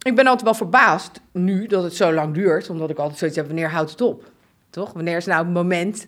ik 0.03 0.15
ben 0.15 0.27
altijd 0.27 0.45
wel 0.45 0.55
verbaasd 0.55 1.21
nu 1.33 1.67
dat 1.67 1.83
het 1.83 1.95
zo 1.95 2.13
lang 2.13 2.35
duurt, 2.35 2.71
omdat 2.71 2.91
ik 2.91 2.99
altijd 2.99 3.19
zoiets 3.19 3.37
heb, 3.37 3.47
wanneer 3.47 3.71
houdt 3.71 3.91
het 3.91 4.01
op? 4.01 4.31
Toch? 4.71 4.93
Wanneer 4.93 5.17
is 5.17 5.27
nou 5.27 5.45
het 5.45 5.55
moment 5.55 6.07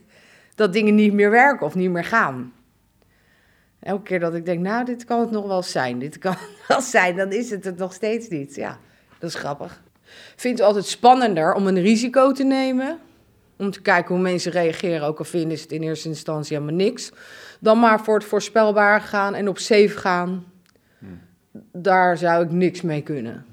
dat 0.54 0.72
dingen 0.72 0.94
niet 0.94 1.12
meer 1.12 1.30
werken 1.30 1.66
of 1.66 1.74
niet 1.74 1.90
meer 1.90 2.04
gaan? 2.04 2.52
Elke 3.80 4.02
keer 4.02 4.20
dat 4.20 4.34
ik 4.34 4.44
denk, 4.44 4.60
nou, 4.60 4.84
dit 4.84 5.04
kan 5.04 5.20
het 5.20 5.30
nog 5.30 5.46
wel 5.46 5.62
zijn, 5.62 5.99
dit 5.99 6.18
kan 6.18 6.32
het 6.32 6.66
wel 6.68 6.80
zijn, 6.80 7.16
dan 7.16 7.32
is 7.32 7.50
het 7.50 7.64
het 7.64 7.76
nog 7.76 7.92
steeds 7.92 8.28
niet. 8.28 8.54
Ja, 8.54 8.78
dat 9.18 9.28
is 9.30 9.37
grappig. 9.37 9.82
Ik 10.04 10.40
vind 10.40 10.58
het 10.58 10.66
altijd 10.66 10.84
spannender 10.87 11.54
om 11.54 11.66
een 11.66 11.80
risico 11.80 12.32
te 12.32 12.44
nemen, 12.44 12.99
om 13.56 13.70
te 13.70 13.82
kijken 13.82 14.14
hoe 14.14 14.22
mensen 14.22 14.52
reageren, 14.52 15.06
ook 15.06 15.18
al 15.18 15.25
vinden 15.25 15.56
ze 15.56 15.62
het 15.62 15.72
in 15.72 15.82
eerste 15.82 16.08
instantie 16.08 16.56
helemaal 16.56 16.76
niks, 16.76 17.12
dan 17.60 17.78
maar 17.78 18.00
voor 18.04 18.14
het 18.14 18.25
voorspelbare 18.25 19.00
gaan 19.00 19.34
en 19.34 19.49
op 19.49 19.58
safe 19.58 19.99
gaan. 19.99 20.44
Daar 21.72 22.18
zou 22.18 22.44
ik 22.44 22.50
niks 22.50 22.80
mee 22.80 23.02
kunnen. 23.02 23.44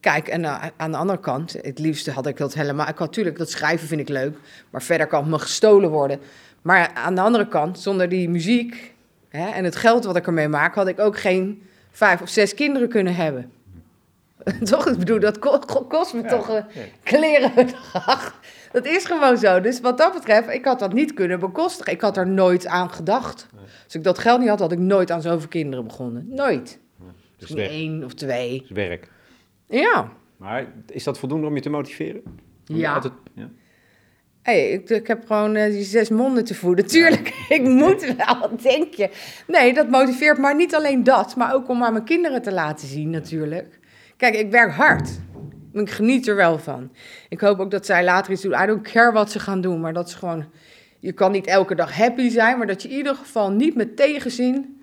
Kijk, 0.00 0.28
en 0.28 0.44
eh, 0.44 0.64
aan 0.76 0.90
de 0.90 0.96
andere 0.96 1.20
kant, 1.20 1.52
het 1.62 1.78
liefste 1.78 2.10
had 2.10 2.26
ik 2.26 2.36
dat 2.36 2.54
helemaal. 2.54 2.88
Ik 2.88 2.98
had 2.98 3.06
natuurlijk 3.06 3.38
dat 3.38 3.50
schrijven 3.50 3.88
vind 3.88 4.00
ik 4.00 4.08
leuk, 4.08 4.36
maar 4.70 4.82
verder 4.82 5.06
kan 5.06 5.20
het 5.20 5.30
me 5.30 5.38
gestolen 5.38 5.90
worden. 5.90 6.20
Maar 6.62 6.90
aan 6.94 7.14
de 7.14 7.20
andere 7.20 7.48
kant, 7.48 7.80
zonder 7.80 8.08
die 8.08 8.28
muziek 8.28 8.94
hè, 9.28 9.48
en 9.50 9.64
het 9.64 9.76
geld 9.76 10.04
wat 10.04 10.16
ik 10.16 10.26
ermee 10.26 10.48
maak, 10.48 10.74
had 10.74 10.88
ik 10.88 10.98
ook 11.00 11.18
geen 11.18 11.62
vijf 11.90 12.20
of 12.20 12.28
zes 12.28 12.54
kinderen 12.54 12.88
kunnen 12.88 13.14
hebben. 13.14 13.50
toch? 14.70 14.86
Ik 14.88 14.98
bedoel, 14.98 15.20
dat 15.20 15.38
ko- 15.38 15.58
ko- 15.58 15.84
kost 15.84 16.14
me 16.14 16.22
Ja, 16.22 16.28
toch 16.28 16.48
een 16.48 16.54
ja. 16.74 16.80
klerenbedrag. 17.02 18.40
Dat 18.72 18.86
is 18.86 19.04
gewoon 19.04 19.38
zo. 19.38 19.60
Dus 19.60 19.80
wat 19.80 19.98
dat 19.98 20.12
betreft, 20.12 20.48
ik 20.48 20.64
had 20.64 20.78
dat 20.78 20.92
niet 20.92 21.14
kunnen 21.14 21.40
bekostigen. 21.40 21.92
Ik 21.92 22.00
had 22.00 22.16
er 22.16 22.26
nooit 22.28 22.66
aan 22.66 22.90
gedacht. 22.90 23.46
Als 23.84 23.94
ik 23.94 24.04
dat 24.04 24.18
geld 24.18 24.40
niet 24.40 24.48
had, 24.48 24.58
had 24.58 24.72
ik 24.72 24.78
nooit 24.78 25.10
aan 25.10 25.22
zoveel 25.22 25.48
kinderen 25.48 25.84
begonnen. 25.86 26.26
Nooit. 26.30 26.78
Dus 27.36 27.48
Misschien 27.50 27.58
één 27.72 28.04
of 28.04 28.14
twee. 28.14 28.60
Dus 28.60 28.70
werk. 28.70 29.10
Ja. 29.66 30.08
Maar 30.36 30.66
is 30.86 31.04
dat 31.04 31.18
voldoende 31.18 31.46
om 31.46 31.54
je 31.54 31.60
te 31.60 31.70
motiveren? 31.70 32.22
Om 32.24 32.34
je 32.66 32.76
Ja. 32.76 32.94
Altijd, 32.94 33.12
ja. 33.34 33.48
Hey, 34.48 34.70
ik, 34.70 34.90
ik 34.90 35.06
heb 35.06 35.26
gewoon 35.26 35.54
eh, 35.54 35.70
die 35.70 35.84
zes 35.84 36.08
monden 36.08 36.44
te 36.44 36.54
voeden. 36.54 36.86
Tuurlijk, 36.86 37.34
ik 37.48 37.62
moet 37.62 38.14
wel, 38.16 38.38
wat 38.38 38.62
denk 38.62 38.94
je? 38.94 39.10
Nee, 39.46 39.74
dat 39.74 39.88
motiveert, 39.88 40.38
maar 40.38 40.54
niet 40.54 40.74
alleen 40.74 41.04
dat, 41.04 41.36
maar 41.36 41.54
ook 41.54 41.68
om 41.68 41.82
aan 41.82 41.92
mijn 41.92 42.04
kinderen 42.04 42.42
te 42.42 42.52
laten 42.52 42.88
zien 42.88 43.10
natuurlijk. 43.10 43.78
Kijk, 44.16 44.34
ik 44.34 44.50
werk 44.50 44.72
hard. 44.72 45.10
Ik 45.72 45.90
geniet 45.90 46.28
er 46.28 46.36
wel 46.36 46.58
van. 46.58 46.90
Ik 47.28 47.40
hoop 47.40 47.58
ook 47.58 47.70
dat 47.70 47.86
zij 47.86 48.04
later 48.04 48.32
iets 48.32 48.42
doen. 48.42 48.62
I 48.62 48.66
don't 48.66 48.90
care 48.92 49.12
wat 49.12 49.30
ze 49.30 49.38
gaan 49.38 49.60
doen, 49.60 49.80
maar 49.80 49.92
dat 49.92 50.10
ze 50.10 50.16
gewoon... 50.16 50.44
Je 50.98 51.12
kan 51.12 51.32
niet 51.32 51.46
elke 51.46 51.74
dag 51.74 51.96
happy 51.96 52.28
zijn, 52.28 52.58
maar 52.58 52.66
dat 52.66 52.82
je 52.82 52.88
in 52.88 52.96
ieder 52.96 53.14
geval 53.14 53.50
niet 53.50 53.74
met 53.74 53.96
tegenzin 53.96 54.82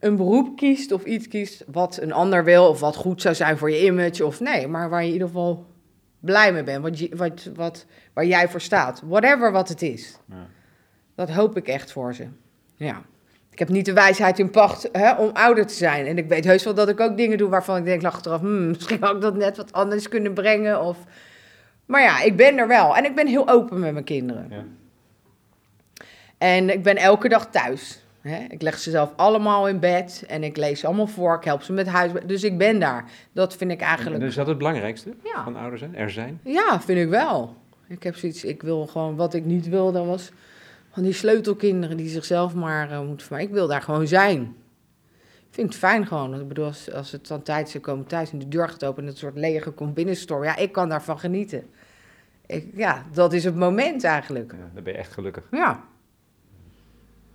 een 0.00 0.16
beroep 0.16 0.56
kiest 0.56 0.92
of 0.92 1.04
iets 1.04 1.28
kiest 1.28 1.64
wat 1.66 1.98
een 2.00 2.12
ander 2.12 2.44
wil 2.44 2.68
of 2.68 2.80
wat 2.80 2.96
goed 2.96 3.22
zou 3.22 3.34
zijn 3.34 3.58
voor 3.58 3.70
je 3.70 3.84
image 3.84 4.24
of 4.26 4.40
nee, 4.40 4.66
maar 4.66 4.88
waar 4.88 5.00
je 5.00 5.06
in 5.06 5.12
ieder 5.12 5.28
geval 5.28 5.69
blij 6.20 6.52
mee 6.52 6.62
bent, 6.62 6.82
wat, 6.82 6.98
je- 6.98 7.16
wat, 7.16 7.50
wat, 7.54 7.86
waar 8.12 8.24
jij 8.24 8.48
voor 8.48 8.60
staat. 8.60 9.02
Whatever 9.04 9.52
wat 9.52 9.68
het 9.68 9.82
is. 9.82 10.18
Ja. 10.28 10.46
Dat 11.14 11.30
hoop 11.30 11.56
ik 11.56 11.68
echt 11.68 11.92
voor 11.92 12.14
ze. 12.14 12.26
Ja. 12.74 13.02
Ik 13.50 13.58
heb 13.58 13.68
niet 13.68 13.84
de 13.86 13.92
wijsheid 13.92 14.38
in 14.38 14.50
pacht 14.50 14.88
hè, 14.92 15.12
om 15.14 15.30
ouder 15.32 15.66
te 15.66 15.74
zijn. 15.74 16.06
En 16.06 16.18
ik 16.18 16.28
weet 16.28 16.44
heus 16.44 16.64
wel 16.64 16.74
dat 16.74 16.88
ik 16.88 17.00
ook 17.00 17.16
dingen 17.16 17.38
doe 17.38 17.48
waarvan 17.48 17.76
ik 17.76 17.84
denk 17.84 18.04
achteraf... 18.04 18.40
Hmm, 18.40 18.66
misschien 18.68 19.00
had 19.00 19.14
ik 19.14 19.20
dat 19.20 19.36
net 19.36 19.56
wat 19.56 19.72
anders 19.72 20.08
kunnen 20.08 20.34
brengen. 20.34 20.80
Of... 20.82 20.98
Maar 21.86 22.02
ja, 22.02 22.20
ik 22.22 22.36
ben 22.36 22.58
er 22.58 22.68
wel. 22.68 22.96
En 22.96 23.04
ik 23.04 23.14
ben 23.14 23.26
heel 23.26 23.48
open 23.48 23.78
met 23.80 23.92
mijn 23.92 24.04
kinderen. 24.04 24.46
Ja. 24.50 24.64
En 26.38 26.70
ik 26.70 26.82
ben 26.82 26.96
elke 26.96 27.28
dag 27.28 27.50
thuis. 27.50 27.99
Ik 28.48 28.62
leg 28.62 28.78
ze 28.78 28.90
zelf 28.90 29.12
allemaal 29.16 29.68
in 29.68 29.78
bed. 29.78 30.24
En 30.28 30.42
ik 30.42 30.56
lees 30.56 30.80
ze 30.80 30.86
allemaal 30.86 31.06
voor. 31.06 31.36
Ik 31.36 31.44
help 31.44 31.62
ze 31.62 31.72
met 31.72 31.86
huis. 31.86 32.12
Dus 32.26 32.44
ik 32.44 32.58
ben 32.58 32.78
daar. 32.80 33.04
Dat 33.32 33.56
vind 33.56 33.70
ik 33.70 33.80
En 33.80 33.86
eigenlijk... 33.86 34.22
is 34.22 34.34
dat 34.34 34.46
het 34.46 34.58
belangrijkste 34.58 35.14
Ja. 35.24 35.44
van 35.44 35.56
ouder 35.56 35.78
zijn? 35.78 35.96
Er 35.96 36.10
zijn? 36.10 36.40
Ja, 36.44 36.80
vind 36.80 36.98
ik 36.98 37.08
wel. 37.08 37.56
Ik 37.88 38.02
heb 38.02 38.16
zoiets, 38.16 38.44
ik 38.44 38.62
wil 38.62 38.86
gewoon, 38.86 39.16
wat 39.16 39.34
ik 39.34 39.44
niet 39.44 39.68
wil, 39.68 39.92
dat 39.92 40.06
was 40.06 40.30
van 40.92 41.02
die 41.02 41.12
sleutelkinderen 41.12 41.96
die 41.96 42.08
zichzelf 42.08 42.54
maar 42.54 42.90
eh, 42.90 43.00
moeten 43.00 43.26
vermijden. 43.26 43.52
Ik 43.52 43.58
wil 43.58 43.68
daar 43.68 43.82
gewoon 43.82 44.06
zijn. 44.06 44.40
Ik 45.48 45.56
vind 45.56 45.68
het 45.68 45.76
fijn 45.76 46.06
gewoon. 46.06 46.40
Ik 46.40 46.48
bedoel, 46.48 46.64
als, 46.64 46.92
als 46.92 47.12
het 47.12 47.26
dan 47.28 47.42
tijd 47.42 47.66
is, 47.66 47.72
ze 47.72 47.80
komen 47.80 48.06
thuis 48.06 48.32
en 48.32 48.38
de 48.38 48.48
deur 48.48 48.68
gaat 48.68 48.84
open 48.84 49.02
en 49.02 49.08
het 49.08 49.18
soort 49.18 49.36
leger 49.36 49.72
komt 49.72 49.94
binnenstormen. 49.94 50.46
Ja, 50.48 50.56
ik 50.56 50.72
kan 50.72 50.88
daarvan 50.88 51.18
genieten. 51.18 51.64
Ik, 52.46 52.66
ja, 52.74 53.04
dat 53.12 53.32
is 53.32 53.44
het 53.44 53.54
moment 53.56 54.04
eigenlijk. 54.04 54.52
Ja, 54.52 54.70
dan 54.74 54.82
ben 54.82 54.92
je 54.92 54.98
echt 54.98 55.12
gelukkig. 55.12 55.44
Ja. 55.50 55.84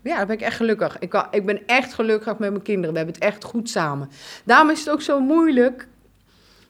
Ja, 0.06 0.18
dan 0.18 0.28
ben 0.28 0.36
ik 0.36 0.42
echt 0.42 0.56
gelukkig. 0.56 1.00
Ik, 1.00 1.10
kan, 1.10 1.28
ik 1.32 1.46
ben 1.46 1.68
echt 1.68 1.94
gelukkig 1.94 2.38
met 2.38 2.50
mijn 2.50 2.62
kinderen. 2.62 2.92
We 2.92 2.98
hebben 2.98 3.16
het 3.16 3.24
echt 3.24 3.44
goed 3.44 3.70
samen. 3.70 4.10
Daarom 4.44 4.70
is 4.70 4.80
het 4.80 4.90
ook 4.90 5.02
zo 5.02 5.20
moeilijk 5.20 5.88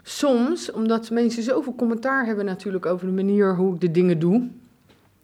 soms, 0.04 0.72
omdat 0.72 1.10
mensen 1.10 1.44
zoveel 1.44 1.76
commentaar 1.76 2.26
hebben 2.26 2.46
natuurlijk 2.46 2.86
over 2.86 3.06
de 3.06 3.14
manier 3.14 3.56
hoe 3.56 3.74
ik 3.74 3.82
de 3.82 3.92
dingen 3.92 4.20
doe. 4.20 4.48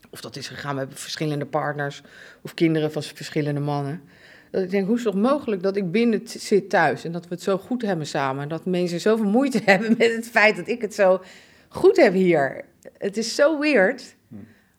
Of 0.09 0.21
dat 0.21 0.35
is 0.35 0.47
gegaan 0.47 0.75
met 0.75 0.87
verschillende 0.93 1.45
partners 1.45 2.01
of 2.41 2.53
kinderen 2.53 2.91
van 2.91 3.03
verschillende 3.03 3.59
mannen. 3.59 4.01
Dat 4.49 4.63
ik 4.63 4.69
denk, 4.69 4.87
hoe 4.87 4.97
is 4.97 5.03
het 5.03 5.13
mogelijk 5.13 5.63
dat 5.63 5.75
ik 5.75 5.91
binnen 5.91 6.21
zit 6.25 6.69
thuis 6.69 7.03
en 7.03 7.11
dat 7.11 7.27
we 7.27 7.33
het 7.33 7.43
zo 7.43 7.57
goed 7.57 7.81
hebben 7.81 8.07
samen. 8.07 8.49
Dat 8.49 8.65
mensen 8.65 9.01
zoveel 9.01 9.29
moeite 9.29 9.61
hebben 9.71 9.95
met 9.97 10.15
het 10.15 10.27
feit 10.27 10.55
dat 10.55 10.67
ik 10.67 10.81
het 10.81 10.93
zo 10.93 11.21
goed 11.67 11.97
heb 11.97 12.13
hier. 12.13 12.65
Het 12.97 13.17
is 13.17 13.35
zo 13.35 13.59
weird. 13.59 14.15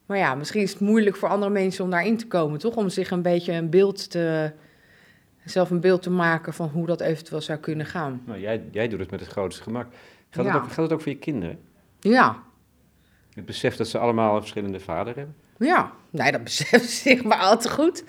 Maar 0.06 0.18
ja, 0.18 0.34
misschien 0.34 0.62
is 0.62 0.70
het 0.70 0.80
moeilijk 0.80 1.16
voor 1.16 1.28
andere 1.28 1.52
mensen 1.52 1.84
om 1.84 1.90
daarin 1.90 2.16
te 2.16 2.26
komen, 2.26 2.58
toch? 2.58 2.76
Om 2.76 2.88
zich 2.88 3.10
een 3.10 3.22
beetje 3.22 3.52
een 3.52 3.70
beeld 3.70 4.10
te, 4.10 4.52
zelf 5.44 5.70
een 5.70 5.80
beeld 5.80 6.02
te 6.02 6.10
maken 6.10 6.54
van 6.54 6.68
hoe 6.68 6.86
dat 6.86 7.00
eventueel 7.00 7.40
zou 7.40 7.58
kunnen 7.58 7.86
gaan. 7.86 8.22
Nou, 8.26 8.40
jij, 8.40 8.62
jij 8.70 8.88
doet 8.88 8.98
het 9.00 9.10
met 9.10 9.20
het 9.20 9.28
grootste 9.28 9.62
gemak. 9.62 9.86
Gaat, 10.30 10.44
Ja. 10.44 10.52
het 10.52 10.62
ook, 10.62 10.68
gaat 10.68 10.76
het 10.84 10.92
ook 10.92 11.00
voor 11.00 11.12
je 11.12 11.18
kinderen? 11.18 11.58
Ja, 12.00 12.36
Het 13.34 13.44
besef 13.46 13.76
dat 13.76 13.88
ze 13.88 13.98
allemaal 13.98 14.34
een 14.34 14.40
verschillende 14.40 14.80
vader 14.80 15.16
hebben? 15.16 15.34
ja. 15.58 15.92
Nee, 16.10 16.32
dat 16.32 16.44
beseft 16.50 16.90
zich 16.90 17.24
maar 17.24 17.38
al 17.38 17.58
te 17.58 17.70
goed. 17.70 18.04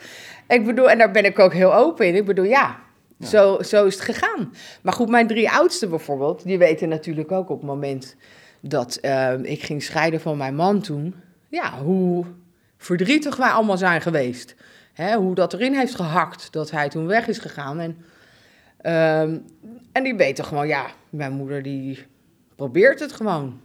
Ik 0.47 0.65
bedoel, 0.65 0.89
en 0.89 0.97
daar 0.97 1.11
ben 1.11 1.25
ik 1.25 1.39
ook 1.39 1.53
heel 1.53 1.75
open 1.75 2.07
in. 2.07 2.15
Ik 2.15 2.25
bedoel, 2.25 2.45
ja, 2.45 2.79
Ja. 3.17 3.27
Zo, 3.27 3.61
zo 3.61 3.85
is 3.85 3.93
het 3.93 4.03
gegaan. 4.03 4.53
Maar 4.81 4.93
goed, 4.93 5.09
mijn 5.09 5.27
drie 5.27 5.49
oudsten 5.51 5.89
bijvoorbeeld, 5.89 6.43
die 6.43 6.57
weten 6.57 6.89
natuurlijk 6.89 7.31
ook 7.31 7.49
op 7.49 7.57
het 7.57 7.67
moment 7.69 8.15
dat 8.59 8.95
eh, 8.95 9.33
ik 9.43 9.63
ging 9.63 9.83
scheiden 9.83 10.21
van 10.21 10.37
mijn 10.37 10.55
man 10.55 10.81
toen, 10.81 11.15
ja, 11.53 11.81
hoe 11.81 12.25
verdrietig 12.77 13.35
wij 13.35 13.49
allemaal 13.49 13.77
zijn 13.77 14.01
geweest. 14.01 14.55
Hè, 14.93 15.15
hoe 15.15 15.35
dat 15.35 15.53
erin 15.53 15.73
heeft 15.73 15.95
gehakt 15.95 16.51
dat 16.51 16.71
hij 16.71 16.89
toen 16.89 17.05
weg 17.05 17.27
is 17.27 17.37
gegaan. 17.37 17.79
En, 17.79 17.97
ehm, 18.77 19.37
en 19.91 20.03
die 20.03 20.15
weten 20.15 20.45
gewoon, 20.45 20.67
ja, 20.67 20.85
mijn 21.09 21.31
moeder 21.31 21.63
die 21.63 22.05
probeert 22.55 22.99
het 22.99 23.11
gewoon. 23.11 23.61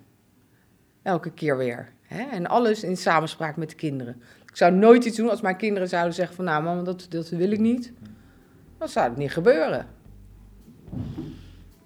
Elke 1.03 1.31
keer 1.31 1.57
weer. 1.57 1.93
Hè? 2.03 2.23
En 2.23 2.47
alles 2.47 2.83
in 2.83 2.97
samenspraak 2.97 3.57
met 3.57 3.71
de 3.71 3.77
kinderen. 3.77 4.23
Ik 4.47 4.57
zou 4.57 4.73
nooit 4.73 5.05
iets 5.05 5.17
doen 5.17 5.31
als 5.31 5.41
mijn 5.41 5.57
kinderen 5.57 5.89
zouden 5.89 6.15
zeggen 6.15 6.37
van... 6.37 6.45
nou 6.45 6.63
mama, 6.63 6.83
dat, 6.83 7.07
dat 7.09 7.29
wil 7.29 7.51
ik 7.51 7.61
niet. 7.61 7.93
Dan 8.79 8.89
zou 8.89 9.09
het 9.09 9.17
niet 9.17 9.33
gebeuren. 9.33 9.87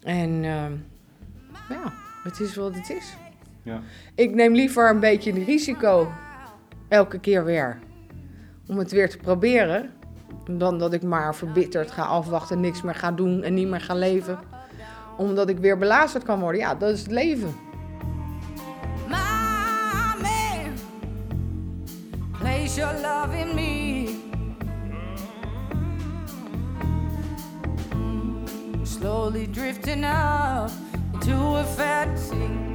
En 0.02 0.44
ehm, 0.44 0.73
ja, 1.68 1.92
het 2.23 2.40
is 2.40 2.54
wat 2.54 2.75
het 2.75 2.90
is. 2.90 3.16
Ja. 3.62 3.81
Ik 4.14 4.35
neem 4.35 4.54
liever 4.54 4.90
een 4.90 5.00
beetje 5.00 5.33
een 5.33 5.45
risico 5.45 6.12
elke 6.88 7.19
keer 7.19 7.45
weer. 7.45 7.78
Om 8.66 8.78
het 8.78 8.90
weer 8.90 9.11
te 9.11 9.16
proberen. 9.16 9.90
Dan 10.50 10.78
dat 10.78 10.92
ik 10.92 11.02
maar 11.02 11.35
verbitterd 11.35 11.90
ga 11.90 12.02
afwachten, 12.02 12.61
niks 12.61 12.83
meer 12.83 12.95
ga 12.95 13.12
doen 13.12 13.42
en 13.42 13.54
niet 13.54 13.69
meer 13.69 13.81
ga 13.81 13.95
leven. 13.95 14.38
Omdat 15.16 15.49
ik 15.49 15.59
weer 15.59 15.78
belazerd 15.78 16.25
kan 16.25 16.40
worden. 16.40 16.61
Ja, 16.61 16.75
dat 16.75 16.90
is 16.90 17.00
het 17.00 17.11
leven. 17.11 17.54
Mommy, 19.09 20.73
place 22.38 22.81
your 22.81 22.95
love 23.00 23.38
in 23.38 23.54
me. 23.54 24.21
Slowly 28.83 29.49
drifting 29.50 30.04
up 30.04 30.71
into 31.12 31.57
a 31.57 31.64
fantasy. 31.64 32.72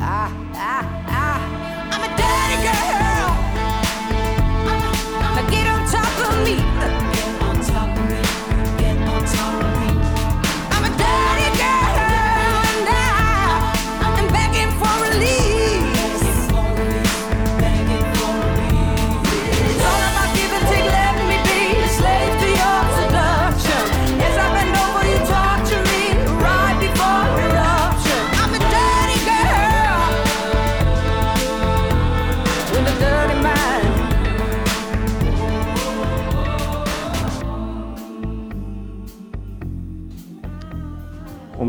Ah, 0.00 0.30
ah, 0.54 1.04
ah. 1.08 1.38
I'm 1.92 2.02
a 2.02 2.08
dirty 2.16 2.62
girl. 2.62 3.07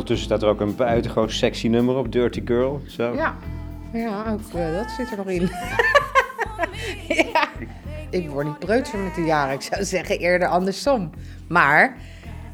Ondertussen 0.09 0.39
staat 0.39 0.49
er 0.49 0.55
ook 0.55 0.69
een 0.69 0.75
buitengewoon 0.75 1.29
sexy 1.29 1.67
nummer 1.67 1.95
op, 1.95 2.11
Dirty 2.11 2.41
Girl. 2.45 2.81
Zo. 2.87 3.13
Ja, 3.13 3.35
ja 3.93 4.31
ook 4.31 4.39
eh, 4.53 4.73
dat 4.73 4.91
zit 4.97 5.11
er 5.11 5.17
nog 5.17 5.27
in. 5.27 5.49
Ik 8.19 8.29
word 8.29 8.45
niet 8.45 8.59
preutser 8.59 8.99
met 8.99 9.15
de 9.15 9.21
jaren. 9.21 9.53
Ik 9.53 9.61
zou 9.61 9.83
zeggen 9.83 10.19
eerder 10.19 10.47
andersom. 10.47 11.09
Maar, 11.47 11.97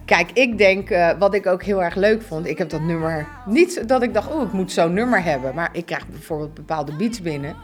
kijk, 0.06 0.32
ik 0.32 0.58
denk, 0.58 0.90
eh, 0.90 1.10
wat 1.20 1.34
ik 1.34 1.46
ook 1.46 1.64
heel 1.64 1.84
erg 1.84 1.96
leuk 1.96 2.22
vond... 2.22 2.48
Ik 2.48 2.58
heb 2.58 2.70
dat 2.70 2.82
nummer... 2.82 3.28
Niet 3.46 3.88
dat 3.88 4.04
ik 4.04 4.14
dacht, 4.14 4.32
oh, 4.32 4.42
ik 4.42 4.52
moet 4.52 4.72
zo'n 4.72 4.94
nummer 4.94 5.24
hebben. 5.24 5.56
Maar 5.56 5.70
ik 5.72 5.86
krijg 5.86 6.08
bijvoorbeeld 6.08 6.54
bepaalde 6.54 6.96
beats 6.96 7.22
binnen. 7.22 7.56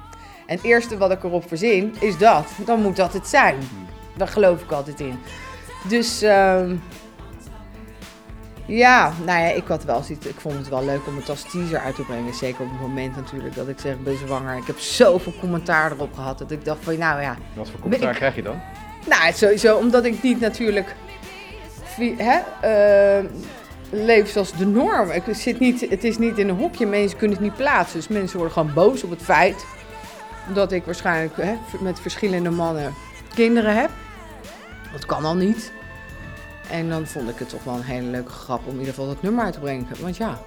En 0.45 0.55
het 0.55 0.63
eerste 0.63 0.97
wat 0.97 1.11
ik 1.11 1.23
erop 1.23 1.47
verzin, 1.47 1.95
is 1.99 2.17
dat. 2.17 2.47
Dan 2.65 2.81
moet 2.81 2.95
dat 2.95 3.13
het 3.13 3.27
zijn. 3.27 3.55
Daar 4.17 4.27
geloof 4.27 4.61
ik 4.61 4.71
altijd 4.71 4.99
in. 4.99 5.19
Dus... 5.87 6.21
ehm, 6.21 6.75
ja, 8.77 9.13
nou 9.25 9.39
ja, 9.39 9.47
ik 9.49 9.67
had 9.67 9.83
wel 9.83 10.03
zoiets. 10.03 10.25
Ik 10.27 10.39
vond 10.39 10.55
het 10.57 10.69
wel 10.69 10.85
leuk 10.85 11.07
om 11.07 11.15
het 11.15 11.29
als 11.29 11.41
teaser 11.51 11.79
uit 11.79 11.95
te 11.95 12.01
brengen. 12.01 12.33
Zeker 12.33 12.61
op 12.63 12.71
het 12.71 12.79
moment 12.81 13.15
natuurlijk 13.15 13.55
dat 13.55 13.67
ik 13.67 13.79
zeg, 13.79 13.99
ben 13.99 14.17
zwanger. 14.17 14.57
Ik 14.57 14.67
heb 14.67 14.79
zoveel 14.79 15.33
commentaar 15.39 15.91
erop 15.91 16.13
gehad 16.13 16.37
dat 16.37 16.51
ik 16.51 16.65
dacht 16.65 16.79
van, 16.83 16.97
nou 16.97 17.21
ja. 17.21 17.35
Wat 17.53 17.69
voor 17.69 17.79
commentaar 17.79 18.09
Ik- 18.11 18.15
krijg 18.15 18.35
je 18.35 18.41
dan? 18.43 18.61
Nou, 19.09 19.33
sowieso 19.33 19.77
omdat 19.77 20.05
ik 20.05 20.21
niet 20.23 20.39
natuurlijk 20.39 20.95
hè, 22.17 22.39
eh, 22.61 23.25
leef 23.89 24.29
zoals 24.31 24.53
de 24.57 24.65
norm. 24.65 25.09
Ik 25.11 25.23
zit 25.31 25.59
niet, 25.59 25.89
het 25.89 26.03
is 26.03 26.17
niet 26.17 26.37
in 26.37 26.49
een 26.49 26.55
hokje, 26.57 26.85
mensen 26.85 27.17
kunnen 27.17 27.37
het 27.37 27.45
niet 27.45 27.55
plaatsen. 27.55 27.97
Dus 27.99 28.07
mensen 28.07 28.37
worden 28.37 28.53
gewoon 28.57 28.73
boos 28.73 29.03
op 29.03 29.09
het 29.09 29.21
feit 29.21 29.65
dat 30.53 30.71
ik 30.71 30.85
waarschijnlijk 30.85 31.33
hè, 31.37 31.53
met 31.79 31.99
verschillende 31.99 32.49
mannen 32.49 32.93
kinderen 33.33 33.75
heb. 33.75 33.89
Dat 34.91 35.05
kan 35.05 35.25
al 35.25 35.35
niet. 35.35 35.71
En 36.71 36.89
dan 36.89 37.07
vond 37.07 37.29
ik 37.29 37.39
het 37.39 37.49
toch 37.49 37.63
wel 37.63 37.73
een 37.73 37.81
hele 37.81 38.07
leuke 38.07 38.31
grap 38.31 38.59
om 38.65 38.73
in 38.73 38.79
ieder 38.79 38.93
geval 38.93 39.07
dat 39.07 39.21
nummer 39.21 39.43
uit 39.43 39.53
te 39.53 39.59
brengen. 39.59 39.87
Want 40.01 40.17
ja, 40.17 40.39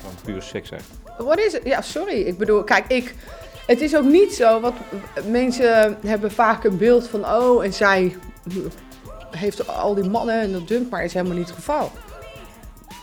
Gewoon 0.00 0.14
puur 0.24 0.42
seks 0.42 0.68
zijn. 0.68 0.80
wat 1.18 1.38
is 1.38 1.52
het? 1.52 1.64
Ja, 1.64 1.82
sorry. 1.82 2.20
Ik 2.20 2.38
bedoel, 2.38 2.64
kijk, 2.64 2.84
ik. 2.88 3.14
Het 3.66 3.80
is 3.80 3.96
ook 3.96 4.04
niet 4.04 4.34
zo, 4.34 4.60
wat 4.60 4.74
mensen 5.28 5.98
hebben 6.06 6.30
vaak 6.32 6.64
een 6.64 6.76
beeld 6.76 7.08
van, 7.08 7.26
oh, 7.26 7.64
en 7.64 7.72
zij 7.72 8.16
heeft 9.30 9.68
al 9.68 9.94
die 9.94 10.10
mannen 10.10 10.40
en 10.40 10.52
dat 10.52 10.68
dumpt, 10.68 10.90
maar 10.90 11.04
is 11.04 11.14
helemaal 11.14 11.36
niet 11.36 11.46
het 11.46 11.56
geval. 11.56 11.90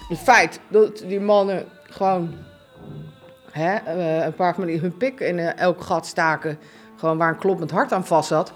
Het 0.09 0.17
feit 0.17 0.59
dat 0.67 1.03
die 1.07 1.19
mannen 1.19 1.65
gewoon 1.83 2.33
hè, 3.51 3.75
eh, 3.75 4.25
een 4.25 4.33
paar 4.33 4.55
van 4.55 4.65
die 4.65 4.79
hun 4.79 4.97
pik 4.97 5.19
in 5.19 5.39
eh, 5.39 5.57
elk 5.57 5.81
gat 5.81 6.05
staken, 6.05 6.59
gewoon 6.95 7.17
waar 7.17 7.29
een 7.29 7.37
kloppend 7.37 7.71
hart 7.71 7.91
aan 7.91 8.05
vast 8.05 8.27
zat, 8.27 8.53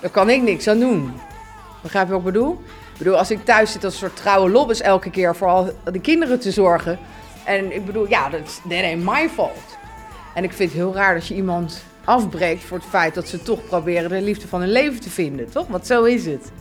daar 0.00 0.10
kan 0.10 0.30
ik 0.30 0.42
niks 0.42 0.68
aan 0.68 0.78
doen. 0.78 1.12
Begrijp 1.82 2.06
je 2.06 2.12
wat 2.12 2.20
ik 2.20 2.26
bedoel? 2.26 2.60
Bedoel, 3.00 3.18
als 3.18 3.30
ik 3.30 3.44
thuis 3.44 3.72
zit 3.72 3.84
als 3.84 3.98
soort 3.98 4.16
trouwe 4.16 4.50
lobbes 4.50 4.80
elke 4.80 5.10
keer 5.10 5.36
voor 5.36 5.48
al 5.48 5.72
de 5.92 6.00
kinderen 6.00 6.40
te 6.40 6.50
zorgen. 6.50 6.98
En 7.44 7.74
ik 7.74 7.84
bedoel, 7.84 8.08
ja, 8.08 8.28
dat 8.28 8.40
is 8.40 8.60
ain't 8.70 9.04
my 9.04 9.28
fault. 9.28 9.78
En 10.34 10.44
ik 10.44 10.52
vind 10.52 10.70
het 10.70 10.78
heel 10.78 10.94
raar 10.94 11.14
dat 11.14 11.26
je 11.26 11.34
iemand 11.34 11.84
afbreekt 12.04 12.64
voor 12.64 12.78
het 12.78 12.86
feit 12.86 13.14
dat 13.14 13.28
ze 13.28 13.42
toch 13.42 13.64
proberen 13.64 14.10
de 14.10 14.22
liefde 14.22 14.48
van 14.48 14.60
hun 14.60 14.70
leven 14.70 15.00
te 15.00 15.10
vinden, 15.10 15.50
toch? 15.50 15.66
Want 15.66 15.86
zo 15.86 16.04
is 16.04 16.26
het. 16.26 16.52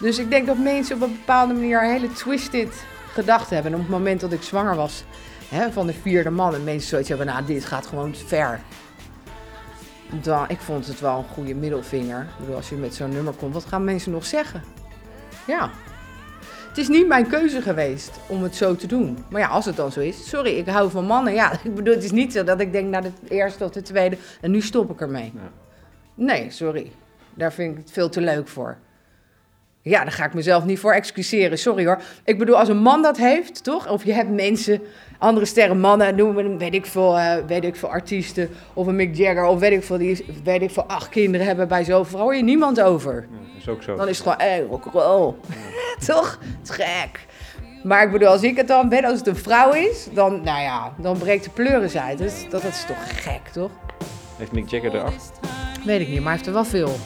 Dus 0.00 0.18
ik 0.18 0.30
denk 0.30 0.46
dat 0.46 0.58
mensen 0.58 0.96
op 0.96 1.02
een 1.02 1.12
bepaalde 1.12 1.54
manier 1.54 1.82
een 1.82 1.90
hele 1.90 2.12
twisted 2.12 2.84
gedachten 3.12 3.54
hebben. 3.54 3.72
En 3.72 3.78
op 3.78 3.84
het 3.84 3.94
moment 3.94 4.20
dat 4.20 4.32
ik 4.32 4.42
zwanger 4.42 4.76
was 4.76 5.04
hè, 5.48 5.72
van 5.72 5.86
de 5.86 5.94
vierde 6.02 6.30
man 6.30 6.54
en 6.54 6.64
mensen 6.64 6.88
zoiets 6.88 7.08
hebben, 7.08 7.26
nou, 7.26 7.44
dit 7.44 7.64
gaat 7.64 7.86
gewoon 7.86 8.14
ver. 8.26 8.60
Dan, 10.22 10.44
ik 10.48 10.60
vond 10.60 10.86
het 10.86 11.00
wel 11.00 11.18
een 11.18 11.34
goede 11.34 11.54
middelvinger. 11.54 12.20
Ik 12.20 12.38
bedoel, 12.38 12.56
als 12.56 12.68
je 12.68 12.76
met 12.76 12.94
zo'n 12.94 13.10
nummer 13.10 13.32
komt, 13.32 13.54
wat 13.54 13.64
gaan 13.64 13.84
mensen 13.84 14.12
nog 14.12 14.26
zeggen? 14.26 14.62
Ja. 15.46 15.70
Het 16.68 16.78
is 16.78 16.88
niet 16.88 17.06
mijn 17.06 17.26
keuze 17.26 17.62
geweest 17.62 18.10
om 18.26 18.42
het 18.42 18.56
zo 18.56 18.76
te 18.76 18.86
doen. 18.86 19.24
Maar 19.30 19.40
ja, 19.40 19.48
als 19.48 19.64
het 19.64 19.76
dan 19.76 19.92
zo 19.92 20.00
is. 20.00 20.28
Sorry, 20.28 20.58
ik 20.58 20.66
hou 20.66 20.90
van 20.90 21.04
mannen. 21.04 21.34
Ja, 21.34 21.52
ik 21.64 21.74
bedoel, 21.74 21.94
het 21.94 22.04
is 22.04 22.12
niet 22.12 22.32
zo 22.32 22.44
dat 22.44 22.60
ik 22.60 22.72
denk 22.72 22.88
naar 22.88 23.02
de 23.02 23.12
eerste 23.28 23.64
of 23.64 23.70
de 23.70 23.82
tweede 23.82 24.16
en 24.40 24.50
nu 24.50 24.60
stop 24.60 24.90
ik 24.90 25.00
ermee. 25.00 25.32
Nee, 26.14 26.50
sorry. 26.50 26.92
Daar 27.34 27.52
vind 27.52 27.72
ik 27.72 27.82
het 27.82 27.92
veel 27.92 28.08
te 28.08 28.20
leuk 28.20 28.48
voor. 28.48 28.76
Ja, 29.84 30.02
daar 30.02 30.12
ga 30.12 30.24
ik 30.24 30.34
mezelf 30.34 30.64
niet 30.64 30.78
voor 30.78 30.92
excuseren. 30.92 31.58
Sorry 31.58 31.86
hoor. 31.86 32.00
Ik 32.24 32.38
bedoel, 32.38 32.58
als 32.58 32.68
een 32.68 32.82
man 32.82 33.02
dat 33.02 33.16
heeft, 33.16 33.64
toch? 33.64 33.88
Of 33.88 34.04
je 34.04 34.12
hebt 34.12 34.30
mensen, 34.30 34.80
andere 35.18 35.46
sterren 35.46 35.80
mannen, 35.80 36.16
noemen 36.16 36.50
we 36.50 36.56
weet 36.56 36.74
ik 36.74 36.86
veel, 36.86 37.18
eh, 37.18 37.36
weet 37.46 37.64
ik 37.64 37.76
veel 37.76 37.88
artiesten. 37.90 38.48
Of 38.74 38.86
een 38.86 38.96
Mick 38.96 39.16
Jagger, 39.16 39.44
of 39.44 39.58
weet 39.58 39.72
ik 39.72 39.82
veel, 39.82 39.98
die 39.98 40.24
weet 40.44 40.62
ik 40.62 40.70
veel, 40.70 40.84
acht 40.84 41.08
kinderen 41.08 41.46
hebben 41.46 41.68
bij 41.68 41.84
zoveel. 41.84 42.18
Hoor 42.18 42.36
je 42.36 42.42
niemand 42.42 42.80
over. 42.80 43.28
Ja, 43.30 43.58
is 43.58 43.68
ook 43.68 43.82
zo. 43.82 43.96
Dan 43.96 44.08
is 44.08 44.18
het 44.18 44.26
gewoon, 44.26 44.48
hé, 44.48 44.62
rock'n'roll. 44.62 45.34
Toch? 46.06 46.38
Het 46.60 46.68
is 46.68 46.74
gek. 46.74 47.26
Maar 47.82 48.04
ik 48.04 48.12
bedoel, 48.12 48.28
als 48.28 48.42
ik 48.42 48.56
het 48.56 48.68
dan 48.68 48.88
ben, 48.88 49.04
als 49.04 49.18
het 49.18 49.26
een 49.26 49.36
vrouw 49.36 49.72
is, 49.72 50.08
dan, 50.12 50.42
nou 50.42 50.60
ja, 50.60 50.92
dan 50.98 51.18
breekt 51.18 51.44
de 51.44 51.50
pleuris 51.50 51.96
uit. 51.96 52.18
Dus 52.18 52.42
dat, 52.42 52.62
dat 52.62 52.72
is 52.72 52.84
toch 52.86 53.22
gek, 53.22 53.48
toch? 53.52 53.70
Heeft 54.36 54.52
Mick 54.52 54.68
Jagger 54.68 54.94
er 54.94 55.02
acht? 55.02 55.40
Weet 55.84 56.00
ik 56.00 56.08
niet, 56.08 56.16
maar 56.16 56.26
hij 56.26 56.32
heeft 56.32 56.46
er 56.46 56.52
wel 56.52 56.64
veel. 56.64 56.96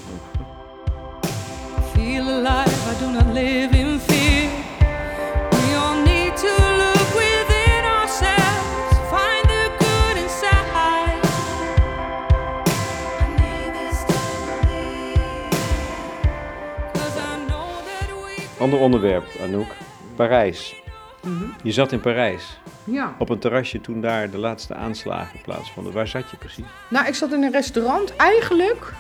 Ander 18.59 18.79
onderwerp, 18.79 19.25
Anouk. 19.43 19.75
Parijs. 20.17 20.83
Mhm. 21.23 21.45
Je 21.63 21.73
zat 21.73 21.93
in 21.93 22.01
Parijs. 22.01 22.59
Ja. 22.85 23.15
Op 23.19 23.29
een 23.29 23.39
terrasje 23.39 23.81
toen 23.81 24.01
daar 24.01 24.31
de 24.31 24.39
laatste 24.39 24.75
aanslagen 24.75 25.41
plaatsvonden. 25.43 25.93
Waar 25.93 26.09
zat 26.09 26.31
je 26.31 26.37
precies? 26.37 26.65
Nou, 26.91 27.07
ik 27.07 27.15
zat 27.15 27.33
in 27.33 27.43
een 27.43 27.53
restaurant, 27.53 28.17
eigenlijk 28.17 28.93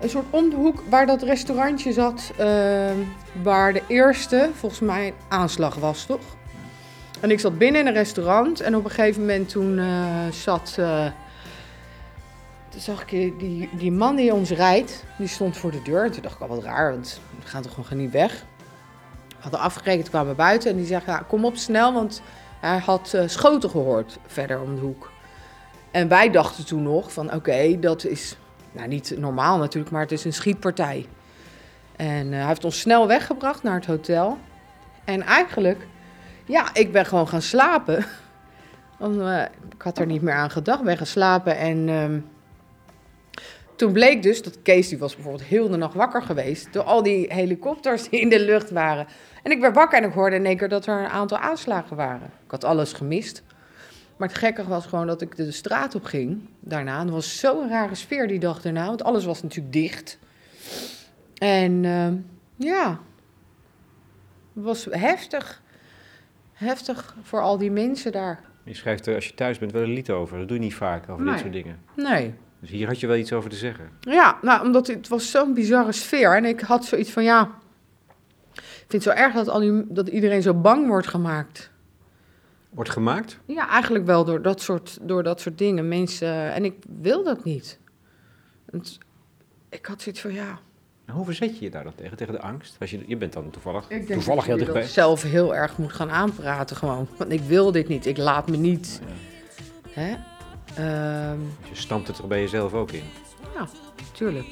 een 0.00 0.10
soort 0.10 0.26
om 0.30 0.50
de 0.50 0.56
hoek 0.56 0.82
waar 0.88 1.06
dat 1.06 1.22
restaurantje 1.22 1.92
zat, 1.92 2.32
ehm, 2.36 2.96
waar 3.42 3.72
de 3.72 3.82
eerste, 3.86 4.50
volgens 4.54 4.80
mij, 4.80 5.14
aanslag 5.28 5.74
was, 5.74 6.04
toch? 6.04 6.20
En 7.20 7.30
ik 7.30 7.40
zat 7.40 7.58
binnen 7.58 7.80
in 7.80 7.86
een 7.86 7.92
restaurant 7.92 8.60
en 8.60 8.76
op 8.76 8.84
een 8.84 8.90
gegeven 8.90 9.20
moment 9.20 9.48
toen 9.48 9.78
eh, 9.78 10.28
zat, 10.32 10.76
eh, 10.78 11.06
toen 12.68 12.80
zag 12.80 13.02
ik 13.02 13.38
die, 13.38 13.68
die, 13.72 13.92
man 13.92 14.16
die 14.16 14.34
ons 14.34 14.50
rijdt, 14.50 15.04
die 15.18 15.26
stond 15.26 15.56
voor 15.56 15.70
de 15.70 15.82
deur. 15.82 16.04
En 16.04 16.10
toen 16.10 16.22
dacht 16.22 16.34
ik 16.34 16.40
al 16.40 16.48
wat 16.48 16.62
raar, 16.62 16.90
want 16.90 17.20
we 17.40 17.46
gaan 17.46 17.62
toch 17.62 17.74
gewoon 17.74 18.02
niet 18.02 18.12
weg. 18.12 18.44
We 19.28 19.36
hadden 19.38 19.60
afgerekend, 19.60 20.08
kwamen 20.08 20.36
buiten 20.36 20.70
en 20.70 20.76
die 20.76 20.86
zegt, 20.86 21.06
ja, 21.06 21.24
kom 21.28 21.44
op 21.44 21.56
snel, 21.56 21.92
want 21.92 22.22
hij 22.60 22.78
had 22.78 23.14
eh, 23.14 23.22
schoten 23.26 23.70
gehoord 23.70 24.18
verder 24.26 24.60
om 24.60 24.74
de 24.74 24.80
hoek. 24.80 25.10
En 25.90 26.08
wij 26.08 26.30
dachten 26.30 26.66
toen 26.66 26.82
nog 26.82 27.12
van 27.12 27.34
oké, 27.34 27.78
dat 27.80 28.04
is 28.04 28.36
nou, 28.72 28.88
niet 28.88 29.14
normaal 29.18 29.58
natuurlijk, 29.58 29.92
maar 29.92 30.02
het 30.02 30.12
is 30.12 30.24
een 30.24 30.32
schietpartij. 30.32 31.06
En 31.96 32.32
eh, 32.32 32.38
hij 32.38 32.46
heeft 32.46 32.64
ons 32.64 32.80
snel 32.80 33.06
weggebracht 33.06 33.62
naar 33.62 33.74
het 33.74 33.86
hotel. 33.86 34.38
En 35.04 35.22
eigenlijk, 35.22 35.86
ja, 36.44 36.74
ik 36.74 36.92
ben 36.92 37.06
gewoon 37.06 37.28
gaan 37.28 37.42
slapen. 37.42 38.04
Want, 38.98 39.20
eh, 39.20 39.42
ik 39.74 39.82
had 39.82 39.98
er 39.98 40.06
niet 40.06 40.22
meer 40.22 40.34
aan 40.34 40.50
gedacht, 40.50 40.82
ben 40.82 40.96
gaan 40.96 41.06
slapen. 41.06 41.56
En 41.56 41.88
ehm, 41.88 42.20
toen 43.76 43.92
bleek 43.92 44.22
dus 44.22 44.42
dat 44.42 44.62
Kees, 44.62 44.88
die 44.88 44.98
was 44.98 45.14
bijvoorbeeld 45.14 45.44
heel 45.44 45.68
de 45.68 45.76
nacht 45.76 45.94
wakker 45.94 46.22
geweest... 46.22 46.72
door 46.72 46.82
al 46.82 47.02
die 47.02 47.32
helikopters 47.32 48.08
die 48.08 48.20
in 48.20 48.28
de 48.28 48.40
lucht 48.40 48.70
waren. 48.70 49.06
En 49.42 49.50
ik 49.50 49.60
werd 49.60 49.74
wakker 49.74 49.98
en 49.98 50.08
ik 50.08 50.14
hoorde 50.14 50.36
in 50.36 50.46
één 50.46 50.56
keer 50.56 50.68
dat 50.68 50.86
er 50.86 50.98
een 50.98 51.08
aantal 51.08 51.38
aanslagen 51.38 51.96
waren. 51.96 52.30
Ik 52.44 52.50
had 52.50 52.64
alles 52.64 52.92
gemist. 52.92 53.42
Maar 54.20 54.28
het 54.28 54.38
gekke 54.38 54.64
was 54.64 54.86
gewoon 54.86 55.06
dat 55.06 55.20
ik 55.20 55.36
de 55.36 55.50
straat 55.52 55.94
op 55.94 56.04
ging 56.04 56.40
daarna. 56.60 57.00
En 57.00 57.06
er 57.06 57.12
was 57.12 57.38
zo'n 57.38 57.68
rare 57.68 57.94
sfeer 57.94 58.28
die 58.28 58.38
dag 58.38 58.62
daarna, 58.62 58.86
want 58.86 59.02
alles 59.02 59.24
was 59.24 59.42
natuurlijk 59.42 59.72
dicht. 59.72 60.18
En 61.38 61.84
ehm, 61.84 62.14
ja, 62.56 62.88
het 64.54 64.64
was 64.64 64.86
heftig. 64.90 65.62
Heftig 66.52 67.16
voor 67.22 67.40
al 67.40 67.58
die 67.58 67.70
mensen 67.70 68.12
daar. 68.12 68.40
Je 68.64 68.74
schrijft 68.74 69.06
er 69.06 69.14
als 69.14 69.26
je 69.26 69.34
thuis 69.34 69.58
bent 69.58 69.72
wel 69.72 69.82
een 69.82 69.92
lied 69.92 70.10
over. 70.10 70.38
Dat 70.38 70.48
doe 70.48 70.56
je 70.56 70.62
niet 70.62 70.74
vaak, 70.74 71.08
over 71.08 71.24
Nee. 71.24 71.32
dit 71.32 71.40
soort 71.42 71.52
dingen. 71.52 71.78
Nee. 71.96 72.34
Dus 72.60 72.70
hier 72.70 72.86
had 72.86 73.00
je 73.00 73.06
wel 73.06 73.16
iets 73.16 73.32
over 73.32 73.50
te 73.50 73.56
zeggen. 73.56 73.90
Ja, 74.00 74.38
nou, 74.42 74.66
omdat 74.66 74.86
het 74.86 75.08
was 75.08 75.30
zo'n 75.30 75.54
bizarre 75.54 75.92
sfeer. 75.92 76.36
En 76.36 76.44
ik 76.44 76.60
had 76.60 76.84
zoiets 76.84 77.10
van, 77.10 77.22
ja... 77.24 77.50
Ik 78.54 78.96
vind 78.96 79.04
het 79.04 79.16
zo 79.16 79.22
erg 79.22 79.34
dat, 79.34 79.48
al 79.48 79.60
die, 79.60 79.84
dat 79.88 80.08
iedereen 80.08 80.42
zo 80.42 80.54
bang 80.54 80.86
wordt 80.86 81.06
gemaakt. 81.06 81.70
Wordt 82.70 82.90
gemaakt? 82.90 83.38
Ja, 83.44 83.68
eigenlijk 83.68 84.06
wel 84.06 84.24
door 84.24 84.42
dat 84.42 84.60
soort, 84.60 84.98
door 85.02 85.22
dat 85.22 85.40
soort 85.40 85.58
dingen. 85.58 85.88
Mensen, 85.88 86.52
en 86.52 86.64
ik 86.64 86.74
wil 87.00 87.24
dat 87.24 87.44
niet. 87.44 87.78
Het- 88.70 88.98
ik 89.68 89.86
had 89.86 90.02
zoiets 90.02 90.20
van, 90.20 90.32
ja... 90.32 90.58
En 91.04 91.14
hoe 91.16 91.24
verzet 91.24 91.58
je 91.58 91.64
je 91.64 91.70
daar 91.70 91.84
dan 91.84 91.94
tegen? 91.94 92.16
Tegen 92.16 92.32
de 92.34 92.40
angst? 92.40 92.76
Als 92.80 92.90
je, 92.90 93.02
je 93.06 93.16
bent 93.16 93.32
dan 93.32 93.50
toevallig, 93.50 93.82
Ik 93.82 93.88
denk 93.88 94.08
toevallig 94.10 94.44
heel 94.44 94.56
dat 94.56 94.66
je 94.66 94.72
dichtbij. 94.72 94.92
zelf 94.92 95.22
heel 95.22 95.54
erg 95.54 95.78
moet 95.78 95.92
gaan 95.92 96.10
aanpraten 96.10 96.76
gewoon. 96.76 97.08
Want 97.16 97.32
ik 97.32 97.40
wil 97.40 97.72
dit 97.72 97.88
niet. 97.88 98.06
Ik 98.06 98.16
laat 98.16 98.48
me 98.48 98.56
niet. 98.56 99.00
Hè? 99.90 100.16
Ehm, 100.74 101.40
Je 101.68 101.74
stampt 101.74 102.08
het 102.08 102.18
er 102.18 102.26
bij 102.26 102.40
jezelf 102.40 102.74
ook 102.74 102.90
in. 102.92 103.02
ja, 103.54 103.68
tuurlijk. 104.12 104.46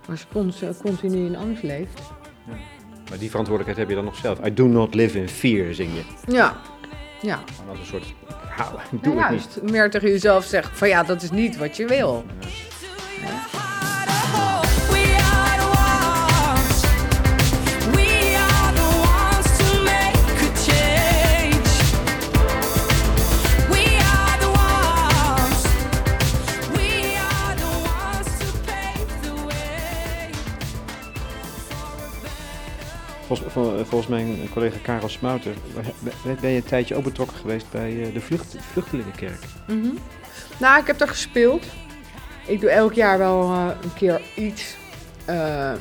Maar 0.00 0.10
als 0.10 0.20
je 0.20 0.26
con- 0.32 0.76
continu 0.82 1.26
in 1.26 1.36
angst 1.36 1.62
leeft. 1.62 2.00
Maar 3.08 3.18
die 3.18 3.30
verantwoordelijkheid 3.30 3.76
heb 3.76 3.88
je 3.88 3.94
dan 3.94 4.04
nog 4.04 4.16
zelf. 4.16 4.46
I 4.46 4.54
do 4.54 4.66
not 4.66 4.94
live 4.94 5.18
in 5.20 5.28
fear, 5.28 5.74
zing 5.74 5.90
je. 5.94 6.32
Ja, 6.32 6.56
ja. 7.20 7.40
Gewoon 7.56 7.70
als 7.70 7.78
een 7.78 7.84
soort, 7.86 8.04
doe 9.02 9.14
Ja, 9.14 9.20
het 9.20 9.30
niet. 9.30 9.42
juist. 9.54 9.62
Meer 9.62 9.90
tegen 9.90 10.08
jezelf 10.08 10.44
zeggen 10.44 10.76
van 10.76 10.88
ja, 10.88 11.02
dat 11.02 11.22
is 11.22 11.30
niet 11.30 11.56
wat 11.56 11.76
je 11.76 11.86
wil. 11.86 12.24
We 12.40 12.46
Volgens, 33.28 33.52
vol- 33.52 33.84
volgens 33.84 34.06
mijn 34.06 34.48
collega 34.52 34.78
Karel 34.82 35.08
Smouten 35.08 35.54
ben- 36.40 36.50
je 36.50 36.56
een 36.56 36.62
tijdje 36.64 36.94
ook 36.94 37.04
betrokken 37.04 37.36
geweest 37.36 37.70
bij 37.70 38.02
eh, 38.06 38.12
de 38.14 38.20
vlucht, 38.20 38.56
vluchtelingenkerk. 38.60 39.44
Mhm. 39.66 39.88
Nou, 40.58 40.80
ik 40.80 40.86
heb 40.86 41.00
er 41.00 41.08
gespeeld. 41.08 41.64
Ik 42.46 42.60
doe 42.60 42.70
elk 42.70 42.92
jaar 42.92 43.18
wel 43.18 43.42
eh, 43.52 43.66
een 43.82 43.94
keer 43.94 44.20
iets. 44.36 44.76
Eh, 45.24 45.72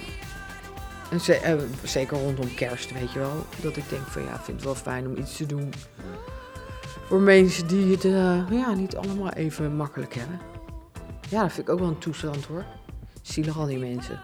En 1.12 1.20
ze- 1.22 1.36
eh, 1.38 1.56
zeker 1.84 2.18
rondom 2.18 2.54
kerst, 2.56 2.92
weet 2.94 3.12
je 3.12 3.20
wel. 3.20 3.46
Dat 3.62 3.78
ik 3.78 3.90
denk 3.90 4.08
van 4.08 4.22
ja, 4.24 4.30
ik 4.34 4.42
vind 4.42 4.56
het 4.58 4.64
wel 4.66 4.76
fijn 4.76 5.08
om 5.08 5.18
iets 5.18 5.38
te 5.38 5.46
doen. 5.46 5.74
Voor 7.08 7.20
mensen 7.20 7.68
die 7.68 7.92
het 7.92 8.06
eh, 8.06 8.42
ja, 8.50 8.74
niet 8.74 8.96
allemaal 8.96 9.30
even 9.32 9.76
makkelijk 9.76 10.14
hebben. 10.16 10.40
Ja, 11.30 11.42
dat 11.42 11.52
vind 11.54 11.68
ik 11.68 11.74
ook 11.74 11.80
wel 11.80 11.88
een 11.88 11.98
toestand 11.98 12.46
hoor. 12.46 12.66
Zielig 13.22 13.58
al 13.58 13.66
die 13.66 13.78
mensen. 13.78 14.20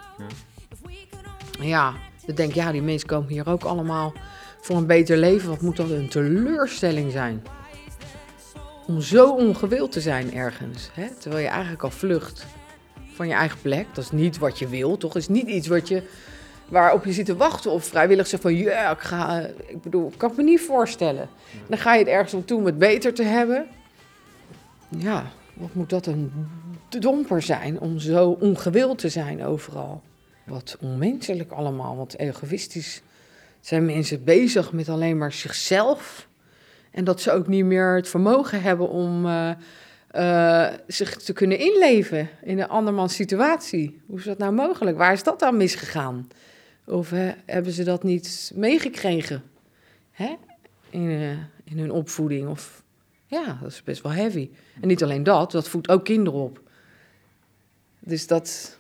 Ja, 1.62 1.93
ik 2.25 2.38
denk 2.38 2.53
ja, 2.53 2.71
die 2.71 2.81
mensen 2.81 3.07
komen 3.07 3.29
hier 3.29 3.49
ook 3.49 3.63
allemaal 3.63 4.13
voor 4.62 4.75
een 4.75 4.88
beter 4.88 5.17
leven. 5.17 5.49
Wat 5.49 5.62
moet 5.62 5.77
dat 5.77 5.89
een 5.89 6.09
teleurstelling 6.09 7.12
zijn? 7.12 7.43
Om 8.88 9.01
zo 9.01 9.29
ongewild 9.29 9.91
te 9.91 10.01
zijn 10.01 10.33
ergens. 10.33 10.89
Hè? 10.93 11.07
Terwijl 11.19 11.43
je 11.43 11.49
eigenlijk 11.49 11.83
al 11.83 11.91
vlucht 11.91 12.45
van 13.13 13.27
je 13.27 13.33
eigen 13.33 13.62
plek. 13.62 13.86
Dat 13.93 14.03
is 14.03 14.12
niet 14.12 14.38
wat 14.38 14.59
je 14.59 14.67
wil, 14.67 14.97
toch? 14.97 15.13
Dat 15.13 15.21
is 15.21 15.27
niet 15.27 15.47
iets 15.47 15.67
wat 15.67 15.88
je, 15.88 16.03
waarop 16.67 17.05
je 17.05 17.13
zit 17.13 17.25
te 17.25 17.36
wachten. 17.36 17.71
Of 17.71 17.86
vrijwillig 17.86 18.27
zegt 18.27 18.41
van, 18.41 18.55
ja, 18.55 18.91
ik 18.91 18.99
ga... 18.99 19.39
Ik 19.67 19.81
bedoel, 19.81 20.07
ik 20.07 20.17
kan 20.17 20.29
het 20.29 20.38
me 20.38 20.43
niet 20.43 20.62
voorstellen. 20.62 21.29
Dan 21.67 21.77
ga 21.77 21.93
je 21.93 21.99
het 21.99 22.07
ergens 22.07 22.33
naartoe 22.33 22.57
om 22.57 22.65
het 22.65 22.77
beter 22.77 23.13
te 23.13 23.23
hebben. 23.23 23.67
Ja, 24.97 25.31
wat 25.53 25.73
moet 25.73 25.89
dat 25.89 26.05
een 26.05 26.31
domper 26.99 27.41
zijn 27.41 27.79
om 27.79 27.99
zo 27.99 28.38
ongewild 28.39 28.97
te 28.97 29.09
zijn 29.09 29.45
overal. 29.45 30.01
Wat 30.43 30.77
onmenselijk 30.82 31.51
allemaal, 31.51 31.95
wat 31.95 32.13
egoïstisch 32.13 33.01
zijn 33.60 33.86
mensen 33.86 34.23
bezig 34.23 34.71
met 34.71 34.89
alleen 34.89 35.17
maar 35.17 35.32
zichzelf. 35.32 36.27
En 36.91 37.03
dat 37.03 37.21
ze 37.21 37.32
ook 37.32 37.47
niet 37.47 37.65
meer 37.65 37.95
het 37.95 38.08
vermogen 38.08 38.62
hebben 38.62 38.89
om 38.89 39.25
eh, 39.25 39.51
eh, 40.08 40.73
zich 40.88 41.15
te 41.15 41.34
kunnen 41.34 41.60
inleven 41.60 42.29
in 42.41 42.60
een 42.60 42.67
andermans 42.69 43.15
situatie. 43.15 44.01
Hoe 44.06 44.19
is 44.19 44.25
dat 44.25 44.38
nou 44.38 44.53
mogelijk? 44.53 44.97
Waar 44.97 45.13
is 45.13 45.23
dat 45.23 45.39
dan 45.39 45.58
misgegaan? 45.58 46.27
Of 46.86 47.10
hebben 47.45 47.71
ze 47.71 47.84
dat 47.84 48.03
niet 48.03 48.51
meegekregen 48.56 49.43
hè? 50.13 50.36
In, 50.89 51.10
eh, 51.10 51.29
in 51.63 51.79
hun 51.79 51.91
opvoeding? 51.91 52.47
Of, 52.47 52.84
ja, 53.27 53.58
dat 53.62 53.71
is 53.71 53.84
best 53.84 54.01
wel 54.01 54.12
heavy. 54.12 54.49
En 54.82 54.88
niet 54.88 55.03
alleen 55.03 55.23
dat, 55.23 55.51
dat 55.51 55.67
voedt 55.67 55.89
ook 55.89 56.03
kinderen 56.06 56.39
op. 56.39 56.62
Dus 57.99 58.27
dat, 58.27 58.77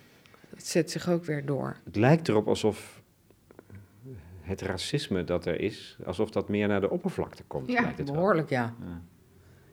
dat 0.53 0.65
zet 0.65 0.91
zich 0.91 1.09
ook 1.09 1.25
weer 1.25 1.45
door. 1.45 1.75
Het 1.83 1.95
lijkt 1.95 2.27
erop 2.27 2.47
alsof 2.47 3.01
het 4.41 4.61
racisme 4.61 5.23
dat 5.23 5.45
er 5.45 5.59
is, 5.59 5.97
alsof 6.05 6.29
dat 6.29 6.49
meer 6.49 6.67
naar 6.67 6.81
de 6.81 6.89
oppervlakte 6.89 7.43
komt. 7.47 7.69
Ja, 7.71 7.81
lijkt 7.81 7.97
het 7.97 8.07
wel. 8.07 8.15
behoorlijk, 8.15 8.49
ja. 8.49 8.73
Ja. 8.79 9.01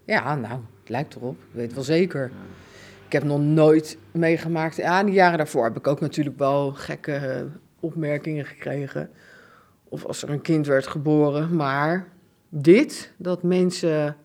Ja, 0.04 0.34
nou, 0.34 0.60
het 0.80 0.88
lijkt 0.88 1.14
erop. 1.14 1.36
Ik 1.38 1.54
weet 1.54 1.74
wel 1.74 1.82
zeker. 1.82 2.30
Ik 3.06 3.12
heb 3.12 3.24
nog 3.24 3.40
nooit 3.40 3.98
meegemaakt. 4.10 4.76
Ja, 4.76 5.04
die 5.04 5.14
jaren 5.14 5.38
daarvoor 5.38 5.64
heb 5.64 5.76
ik 5.76 5.86
ook 5.86 6.00
natuurlijk 6.00 6.38
wel 6.38 6.72
gekke 6.72 7.48
opmerkingen 7.80 8.44
gekregen. 8.44 9.10
Of 9.88 10.04
als 10.04 10.22
er 10.22 10.30
een 10.30 10.40
kind 10.40 10.66
werd 10.66 10.86
geboren. 10.86 11.56
Maar 11.56 12.08
dit, 12.48 13.12
dat 13.16 13.42
mensen 13.42 14.16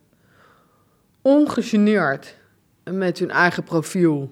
ongegeneerd 1.21 2.37
met 2.83 3.19
hun 3.19 3.31
eigen 3.31 3.63
profiel 3.63 4.31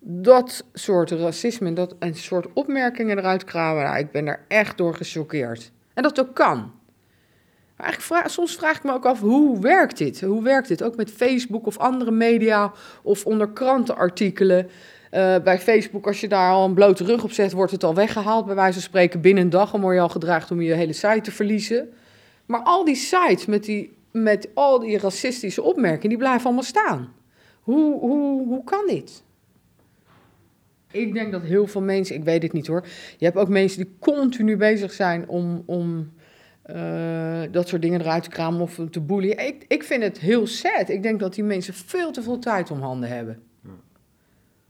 dat 0.00 0.64
soort 0.72 1.10
racisme 1.10 1.72
dat 1.72 1.94
en 1.98 2.14
soort 2.14 2.46
opmerkingen 2.52 3.18
eruit 3.18 3.44
kramen, 3.44 3.84
nou, 3.84 3.98
ik 3.98 4.10
ben 4.10 4.24
daar 4.24 4.44
echt 4.48 4.78
door 4.78 4.94
gechoqueerd. 4.94 5.72
En 5.94 6.02
dat 6.02 6.20
ook 6.20 6.34
kan. 6.34 6.72
Maar 7.76 7.86
eigenlijk 7.86 8.30
soms 8.30 8.56
vraag 8.56 8.76
ik 8.76 8.84
me 8.84 8.92
ook 8.92 9.06
af, 9.06 9.20
hoe 9.20 9.60
werkt 9.60 9.98
dit? 9.98 10.20
Hoe 10.20 10.42
werkt 10.42 10.68
dit? 10.68 10.82
Ook 10.82 10.96
met 10.96 11.10
Facebook 11.10 11.66
of 11.66 11.78
andere 11.78 12.10
media 12.10 12.72
of 13.02 13.26
onder 13.26 13.50
krantenartikelen. 13.50 14.68
Eh, 15.10 15.36
bij 15.44 15.58
Facebook, 15.58 16.06
als 16.06 16.20
je 16.20 16.28
daar 16.28 16.52
al 16.52 16.64
een 16.64 16.74
blote 16.74 17.04
rug 17.04 17.24
op 17.24 17.32
zet, 17.32 17.52
wordt 17.52 17.72
het 17.72 17.84
al 17.84 17.94
weggehaald. 17.94 18.46
Bij 18.46 18.54
wijze 18.54 18.72
van 18.72 18.82
spreken, 18.82 19.20
binnen 19.20 19.44
een 19.44 19.50
dag 19.50 19.70
dan 19.70 19.80
word 19.80 19.94
je 19.94 20.00
al 20.00 20.08
gedreigd 20.08 20.50
om 20.50 20.60
je 20.60 20.72
hele 20.72 20.92
site 20.92 21.20
te 21.20 21.32
verliezen. 21.32 21.92
Maar 22.46 22.60
al 22.62 22.84
die 22.84 22.94
sites 22.94 23.46
met, 23.46 23.64
die, 23.64 23.96
met 24.10 24.48
al 24.54 24.78
die 24.78 24.98
racistische 24.98 25.62
opmerkingen, 25.62 26.08
die 26.08 26.18
blijven 26.18 26.44
allemaal 26.44 26.62
staan. 26.62 27.12
Hoe, 27.60 27.98
hoe, 27.98 28.46
hoe 28.46 28.64
kan 28.64 28.86
dit? 28.86 29.22
Ik 30.90 31.14
denk 31.14 31.32
dat 31.32 31.42
heel 31.42 31.66
veel 31.66 31.82
mensen, 31.82 32.16
ik 32.16 32.24
weet 32.24 32.42
het 32.42 32.52
niet 32.52 32.66
hoor. 32.66 32.84
Je 33.18 33.24
hebt 33.24 33.36
ook 33.36 33.48
mensen 33.48 33.78
die 33.84 33.94
continu 33.98 34.56
bezig 34.56 34.92
zijn 34.92 35.28
om, 35.28 35.62
om 35.66 36.12
eh, 36.62 37.42
dat 37.50 37.68
soort 37.68 37.82
dingen 37.82 38.00
eruit 38.00 38.22
te 38.22 38.30
kramen 38.30 38.60
of 38.60 38.80
te 38.90 39.00
boeien. 39.00 39.46
Ik, 39.46 39.64
ik 39.68 39.82
vind 39.82 40.02
het 40.02 40.18
heel 40.18 40.46
sad. 40.46 40.88
Ik 40.88 41.02
denk 41.02 41.20
dat 41.20 41.34
die 41.34 41.44
mensen 41.44 41.74
veel 41.74 42.10
te 42.12 42.22
veel 42.22 42.38
tijd 42.38 42.70
om 42.70 42.80
handen 42.80 43.08
hebben. 43.08 43.42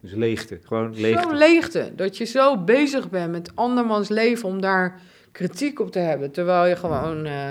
Dus 0.01 0.13
leegte, 0.13 0.59
gewoon 0.63 1.01
leegte. 1.01 1.23
Zo'n 1.23 1.37
leegte. 1.39 1.93
Dat 1.97 2.17
je 2.17 2.25
zo 2.25 2.65
bezig 2.65 3.11
bent 3.11 3.31
met 3.31 3.57
andermans 3.57 4.09
leven 4.09 4.49
om 4.49 4.61
daar 4.61 5.01
kritiek 5.33 5.81
op 5.81 5.93
te 5.93 5.99
hebben. 5.99 6.31
Terwijl 6.31 6.67
je 6.67 6.77
gewoon 6.77 7.25
eh, 7.27 7.51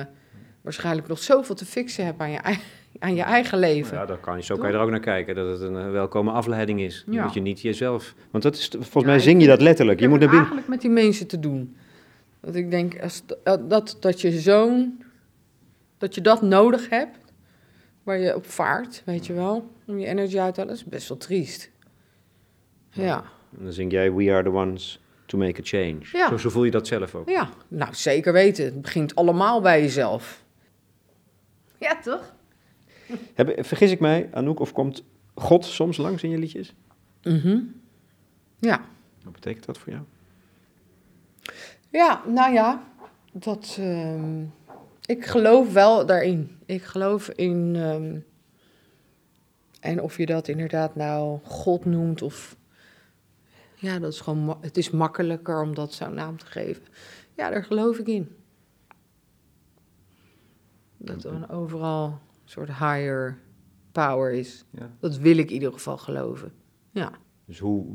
waarschijnlijk 0.62 1.08
nog 1.08 1.20
zoveel 1.20 1.56
te 1.56 1.66
fixen 1.66 2.06
hebt 2.06 2.20
aan 2.20 2.32
je, 2.32 2.38
ei- 2.38 2.60
aan 3.00 3.16
je 3.16 3.22
eigen 3.22 3.58
leven. 3.60 3.98
Ja, 3.98 4.06
dat 4.06 4.20
kan, 4.20 4.36
je- 4.38 4.44
zo 4.44 4.58
kan 4.58 4.68
je 4.70 4.74
er 4.76 4.82
ook 4.82 4.90
naar 4.90 5.00
kijken, 5.00 5.36
dat 5.36 5.48
het 5.60 5.62
een 5.70 5.78
eh, 5.78 5.92
welkome 5.92 6.32
afleiding 6.32 6.82
is. 6.82 7.04
Ja. 7.10 7.24
moet 7.24 7.34
je 7.34 7.40
niet 7.40 7.62
jezelf... 7.62 8.16
Want 8.32 8.44
dat 8.44 8.56
is, 8.56 8.68
volgens 8.72 9.04
Ja, 9.04 9.10
mij 9.10 9.20
zing 9.20 9.42
je 9.42 9.48
dat 9.48 9.62
letterlijk. 9.62 10.00
Je 10.00 10.08
moet 10.08 10.20
naar 10.20 10.30
binnen... 10.30 10.48
eigenlijk 10.48 10.68
met 10.68 10.82
die 10.82 10.90
mensen 11.04 11.28
te 11.28 11.40
doen. 11.40 11.76
Dat 12.42 12.56
ik 12.56 12.72
denk, 12.72 13.02
als, 13.02 13.24
dat- 13.44 13.70
dat, 13.70 13.98
dat 14.00 14.22
je 14.22 14.32
zo'n... 14.32 15.04
Dat 15.98 16.16
je 16.16 16.22
dat 16.22 16.42
nodig 16.42 16.90
hebt, 16.90 17.18
waar 18.04 18.18
je 18.20 18.36
op 18.36 18.46
vaart, 18.46 19.02
weet 19.06 19.26
je 19.26 19.34
wel. 19.34 19.72
Om 19.88 20.00
je 20.00 20.06
energie 20.06 20.42
uit 20.42 20.54
te 20.54 20.60
halen, 20.60 20.76
is 20.76 20.86
best 20.86 21.08
wel 21.10 21.18
triest. 21.18 21.72
Ja, 22.90 23.24
En 23.58 23.64
dan 23.64 23.74
zing 23.74 23.92
jij 23.92 24.14
We 24.14 24.32
are 24.32 24.44
the 24.44 24.50
ones 24.52 25.00
to 25.26 25.38
make 25.38 25.60
a 25.62 25.64
change. 25.64 25.98
Ja. 26.12 26.28
Zo, 26.30 26.38
zo 26.38 26.50
voel 26.50 26.64
je 26.64 26.72
dat 26.72 26.88
zelf 26.88 27.16
ook. 27.16 27.30
ja, 27.30 27.50
nou 27.68 27.94
zeker 27.94 28.34
weten. 28.34 28.66
Het 28.66 28.82
begint 28.82 29.16
allemaal 29.16 29.62
bij 29.62 29.82
jezelf. 29.82 30.44
Ja, 31.78 32.00
toch? 32.00 32.34
Heb, 33.34 33.66
vergis 33.66 33.92
ik 33.92 34.00
mij, 34.00 34.30
Anouk, 34.34 34.60
of 34.60 34.72
komt 34.74 35.04
God 35.36 35.66
soms 35.66 35.98
langs 35.98 36.24
in 36.24 36.30
je 36.30 36.38
liedjes? 36.38 36.74
Mhm. 37.24 37.60
Ja. 38.60 38.86
Wat 39.24 39.34
betekent 39.34 39.66
dat 39.66 39.78
voor 39.78 39.92
jou? 39.92 40.04
Ja, 41.90 42.22
nou 42.28 42.54
ja, 42.54 42.84
dat. 43.34 43.76
ehm, 43.80 44.44
ik 45.06 45.26
geloof 45.26 45.74
wel 45.74 46.06
daarin. 46.06 46.58
Ik 46.66 46.84
geloof 46.84 47.30
in. 47.30 47.76
ehm, 47.76 48.20
en 49.80 50.02
of 50.02 50.18
je 50.18 50.26
dat 50.26 50.48
inderdaad 50.48 50.96
nou 50.96 51.40
God 51.44 51.86
noemt 51.86 52.22
of. 52.22 52.58
Ja, 53.76 54.00
dat 54.00 54.14
is 54.14 54.20
gewoon. 54.20 54.58
Het 54.62 54.78
is 54.78 54.90
makkelijker 54.90 55.62
om 55.62 55.76
dat 55.76 55.94
zo'n 55.94 56.14
naam 56.14 56.38
te 56.38 56.46
geven. 56.46 56.84
Ja, 57.36 57.50
daar 57.50 57.64
geloof 57.64 57.98
ik 57.98 58.08
in. 58.08 58.36
Dat 60.98 61.24
een 61.24 61.50
overal 61.50 62.20
soort 62.50 62.68
higher 62.68 63.38
power 63.92 64.32
is. 64.32 64.66
Ja. 64.70 64.90
Dat 65.00 65.18
wil 65.18 65.38
ik 65.38 65.48
in 65.48 65.54
ieder 65.54 65.74
geval 65.74 65.98
geloven. 65.98 66.52
Ja. 66.92 67.12
Dus 67.46 67.60
hoe, 67.60 67.86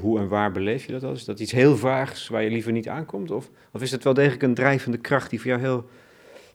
hoe 0.00 0.18
en 0.18 0.28
waar 0.28 0.52
beleef 0.52 0.86
je 0.86 0.92
dat 0.92 1.02
als? 1.02 1.18
Is 1.18 1.24
dat 1.24 1.40
iets 1.40 1.52
heel 1.52 1.76
vaags 1.76 2.28
waar 2.28 2.42
je 2.42 2.50
liever 2.50 2.72
niet 2.72 2.88
aankomt? 2.88 3.30
Of, 3.30 3.50
of 3.72 3.82
is 3.82 3.90
het 3.90 4.04
wel 4.04 4.14
degelijk 4.14 4.42
een 4.42 4.54
drijvende 4.54 4.98
kracht 4.98 5.30
die 5.30 5.40
voor 5.40 5.50
jou 5.50 5.60
heel, 5.60 5.88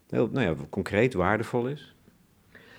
heel 0.10 0.30
nou 0.32 0.46
ja, 0.46 0.56
concreet, 0.70 1.14
waardevol 1.14 1.68
is? 1.68 1.96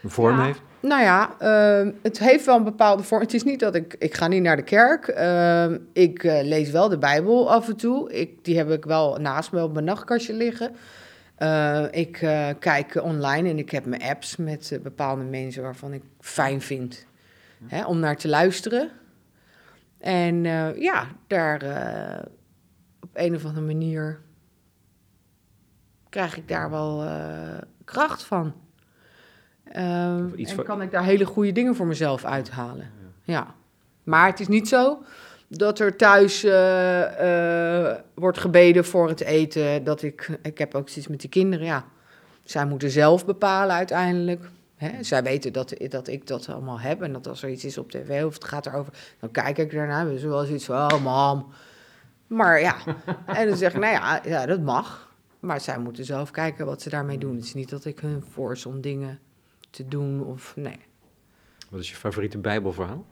Een 0.03 0.11
vorm 0.11 0.37
Ja. 0.37 0.45
heeft? 0.45 0.63
Nou 0.81 1.03
ja, 1.03 1.35
ehm, 1.39 1.93
het 2.03 2.19
heeft 2.19 2.47
wel 2.47 2.57
een 2.57 2.65
bepaalde 2.65 3.03
vorm. 3.03 3.21
Het 3.21 3.35
is 3.35 3.43
niet 3.43 3.61
dat 3.61 3.75
ik... 3.75 3.97
Ik 3.99 4.15
ga 4.15 4.27
niet 4.29 4.43
naar 4.43 4.57
de 4.57 4.63
kerk. 4.63 5.09
Ehm, 5.09 5.79
ik 5.93 6.25
eh, 6.25 6.43
lees 6.43 6.71
wel 6.71 6.89
de 6.89 6.99
Bijbel 6.99 7.51
af 7.53 7.69
en 7.69 7.77
toe. 7.77 8.13
Ik, 8.13 8.45
die 8.45 8.57
heb 8.57 8.71
ik 8.71 8.85
wel 8.85 9.17
naast 9.17 9.53
me 9.53 9.63
op 9.63 9.73
mijn 9.73 9.85
nachtkastje 9.85 10.33
liggen. 10.33 10.71
Eh, 11.41 11.85
ik 11.91 12.23
eh, 12.23 12.49
kijk 12.59 13.03
online 13.03 13.49
en 13.49 13.59
ik 13.59 13.71
heb 13.71 13.85
mijn 13.85 14.03
apps 14.03 14.37
met 14.37 14.73
eh, 14.73 14.81
bepaalde 14.81 15.23
mensen 15.23 15.63
waarvan 15.63 15.93
ik 15.93 16.03
fijn 16.19 16.61
vind 16.61 17.07
hè, 17.67 17.85
om 17.85 17.99
naar 17.99 18.17
te 18.17 18.29
luisteren. 18.29 18.91
En 19.99 20.43
ja, 20.81 21.07
daar 21.27 21.63
op 23.01 23.09
een 23.13 23.35
of 23.35 23.45
andere 23.45 23.67
manier 23.67 24.21
krijg 26.09 26.37
ik 26.37 26.49
daar 26.49 26.71
wel 26.71 27.05
kracht 27.85 28.23
van. 28.23 28.55
Ehm, 29.65 30.29
en 30.35 30.65
kan 30.65 30.83
ik 30.83 30.91
daar 30.91 31.05
hele 31.05 31.27
goede 31.27 31.53
dingen 31.53 31.75
voor 31.75 31.87
mezelf 31.87 32.25
uithalen. 32.25 32.91
Ja. 33.23 33.55
Maar 34.03 34.27
het 34.27 34.41
is 34.41 34.49
niet 34.49 34.69
zo 34.69 35.03
dat 35.53 35.79
er 35.79 35.97
thuis 35.97 36.45
eh, 36.45 37.89
eh, 37.91 37.99
wordt 38.15 38.39
gebeden 38.39 38.85
voor 38.85 39.09
het 39.09 39.21
eten. 39.21 39.85
Dat 39.85 40.03
ik, 40.03 40.39
ik 40.43 40.59
heb 40.59 40.75
ook 40.75 40.89
zoiets 40.89 41.11
met 41.11 41.21
die 41.21 41.31
kinderen, 41.31 41.67
ja. 41.67 41.85
Zij 42.45 42.67
moeten 42.67 42.91
zelf 42.91 43.27
bepalen 43.27 43.77
uiteindelijk. 43.77 44.45
Hè? 44.77 45.03
Zij 45.03 45.23
weten 45.23 45.53
dat, 45.53 45.75
dat 45.89 46.09
ik 46.09 46.27
dat 46.27 46.49
allemaal 46.49 46.81
heb. 46.81 47.03
En 47.03 47.13
dat 47.13 47.27
als 47.27 47.43
er 47.43 47.51
iets 47.51 47.65
is 47.65 47.79
op 47.79 47.91
tv 47.91 48.25
of 48.25 48.35
het 48.35 48.45
gaat 48.45 48.67
erover, 48.67 48.93
dan 49.21 49.31
kijk 49.31 49.59
ik 49.59 49.73
daarnaar. 49.73 50.05
Dus 50.05 50.23
wel 50.23 50.45
zoiets 50.45 50.65
van, 50.65 50.93
oh 50.93 51.03
mam. 51.03 51.53
Maar 52.27 52.61
ja, 52.61 52.77
en 53.27 53.49
dan 53.49 53.57
zeg 53.57 53.75
ik, 53.75 53.81
nou 53.81 53.93
ja, 53.93 54.21
ja, 54.25 54.47
dat 54.47 54.61
mag. 54.61 55.13
Maar 55.41 55.61
zij 55.61 55.79
moeten 55.79 56.05
zelf 56.05 56.31
kijken 56.31 56.67
wat 56.67 56.83
ze 56.83 56.89
daarmee 56.89 57.19
doen. 57.19 57.35
Het 57.35 57.45
is 57.45 57.55
niet 57.55 57.71
dat 57.71 57.85
ik 57.85 58.01
hun 58.01 58.23
force 58.31 58.69
om 58.69 58.81
dingen 58.81 59.19
te 59.71 59.89
doen 59.89 60.25
of 60.25 60.53
nee. 60.57 60.81
Wat 61.69 61.81
is 61.81 61.91
je 61.91 61.97
favoriete 61.97 62.39
Bijbelverhaal? 62.39 63.05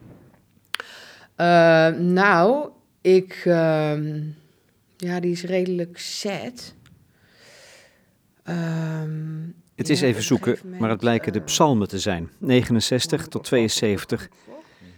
Eh, 1.38 1.88
nou, 1.88 2.70
ik. 3.00 3.42
ehm, 3.44 4.22
Ja, 4.96 5.20
die 5.20 5.30
is 5.30 5.42
redelijk 5.42 5.98
sad. 5.98 6.74
Ehm, 8.42 9.46
Het 9.74 9.88
is 9.88 10.00
ja, 10.00 10.06
even 10.06 10.22
zoeken, 10.22 10.58
maar 10.78 10.90
het 10.90 10.98
blijken 10.98 11.32
de 11.32 11.38
eh, 11.38 11.44
psalmen 11.44 11.88
te 11.88 11.98
zijn. 11.98 12.30
69 12.38 13.28
tot 13.28 13.44
72. 13.44 14.28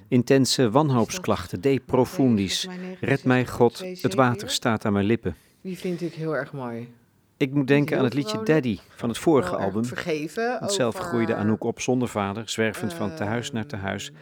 Intense 0.08 0.70
wanhoopsklachten, 0.70 1.60
de 1.60 1.82
profundis. 1.86 2.68
Red 3.00 3.24
mij 3.24 3.46
God, 3.46 3.84
het 4.02 4.14
water 4.14 4.50
staat 4.50 4.84
aan 4.84 4.92
mijn 4.92 5.04
lippen. 5.04 5.36
Die 5.60 5.78
vind 5.78 6.00
ik 6.00 6.12
heel 6.14 6.36
erg 6.36 6.52
mooi. 6.52 6.88
Ik 7.36 7.52
moet 7.54 7.68
denken 7.68 7.98
aan 7.98 8.04
het 8.04 8.14
liedje. 8.14 8.42
Daddy 8.44 8.78
van 8.96 9.08
het 9.08 9.18
vorige 9.18 9.56
album. 9.56 9.84
Vergeven. 9.84 10.56
Want 10.60 10.72
zelf 10.72 10.96
groeide 10.96 11.34
Anouk 11.34 11.64
op 11.64 11.80
zonder 11.80 12.08
vader, 12.08 12.48
zwervend 12.48 12.94
van 12.94 13.14
tehuis 13.14 13.52
naar 13.52 13.66
tehuis. 13.66 14.12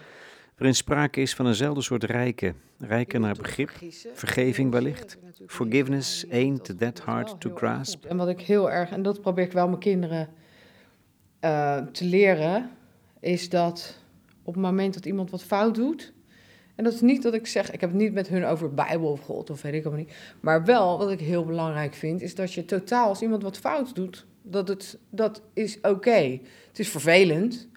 Waarin 0.59 0.77
sprake 0.77 1.21
is 1.21 1.35
van 1.35 1.47
eenzelfde 1.47 1.83
soort 1.83 2.05
rijken. 2.05 2.57
Rijken 2.79 3.21
naar 3.21 3.35
begrip, 3.35 3.71
vergeving 4.15 4.71
wellicht. 4.71 5.19
Forgiveness 5.47 6.25
ain't 6.31 6.79
that 6.79 6.99
hard 6.99 7.41
to 7.41 7.51
grasp. 7.55 8.05
En 8.05 8.17
wat 8.17 8.29
ik 8.29 8.41
heel 8.41 8.71
erg, 8.71 8.91
en 8.91 9.03
dat 9.03 9.21
probeer 9.21 9.45
ik 9.45 9.53
wel 9.53 9.69
mijn 9.69 9.81
kinderen 9.81 10.29
eh, 11.41 11.77
te 11.77 12.05
leren, 12.05 12.71
is 13.21 13.49
dat 13.49 13.99
op 14.43 14.55
het 14.55 14.63
moment 14.63 14.95
dat 14.95 15.07
iemand 15.07 15.31
wat 15.31 15.45
fout 15.45 15.75
doet, 15.75 16.13
en 16.75 16.85
dat 16.85 16.93
is 16.93 17.01
niet 17.01 17.23
dat 17.23 17.35
ik 17.35 17.47
zeg, 17.47 17.71
ik 17.71 17.81
heb 17.81 17.91
het 17.91 17.99
niet 17.99 18.13
met 18.13 18.29
hun 18.29 18.45
over 18.45 18.75
Bijbel 18.75 19.11
of 19.11 19.21
God 19.21 19.51
of 19.51 19.63
weet 19.63 19.75
ik 19.75 19.85
allemaal 19.85 20.05
niet, 20.05 20.15
maar 20.41 20.65
wel 20.65 20.99
wat 20.99 21.11
ik 21.11 21.21
heel 21.21 21.45
belangrijk 21.45 21.95
vind, 21.95 22.23
is 22.23 22.35
dat 22.35 22.53
je 22.53 22.65
totaal, 22.65 23.09
als 23.09 23.23
iemand 23.23 23.43
wat 23.43 23.59
fout 23.59 23.95
doet, 23.95 24.27
dat 24.43 24.69
het, 24.69 24.99
dat 25.11 25.43
is 25.53 25.81
oké. 25.81 26.39
Het 26.69 26.79
is 26.79 26.89
vervelend, 26.89 27.69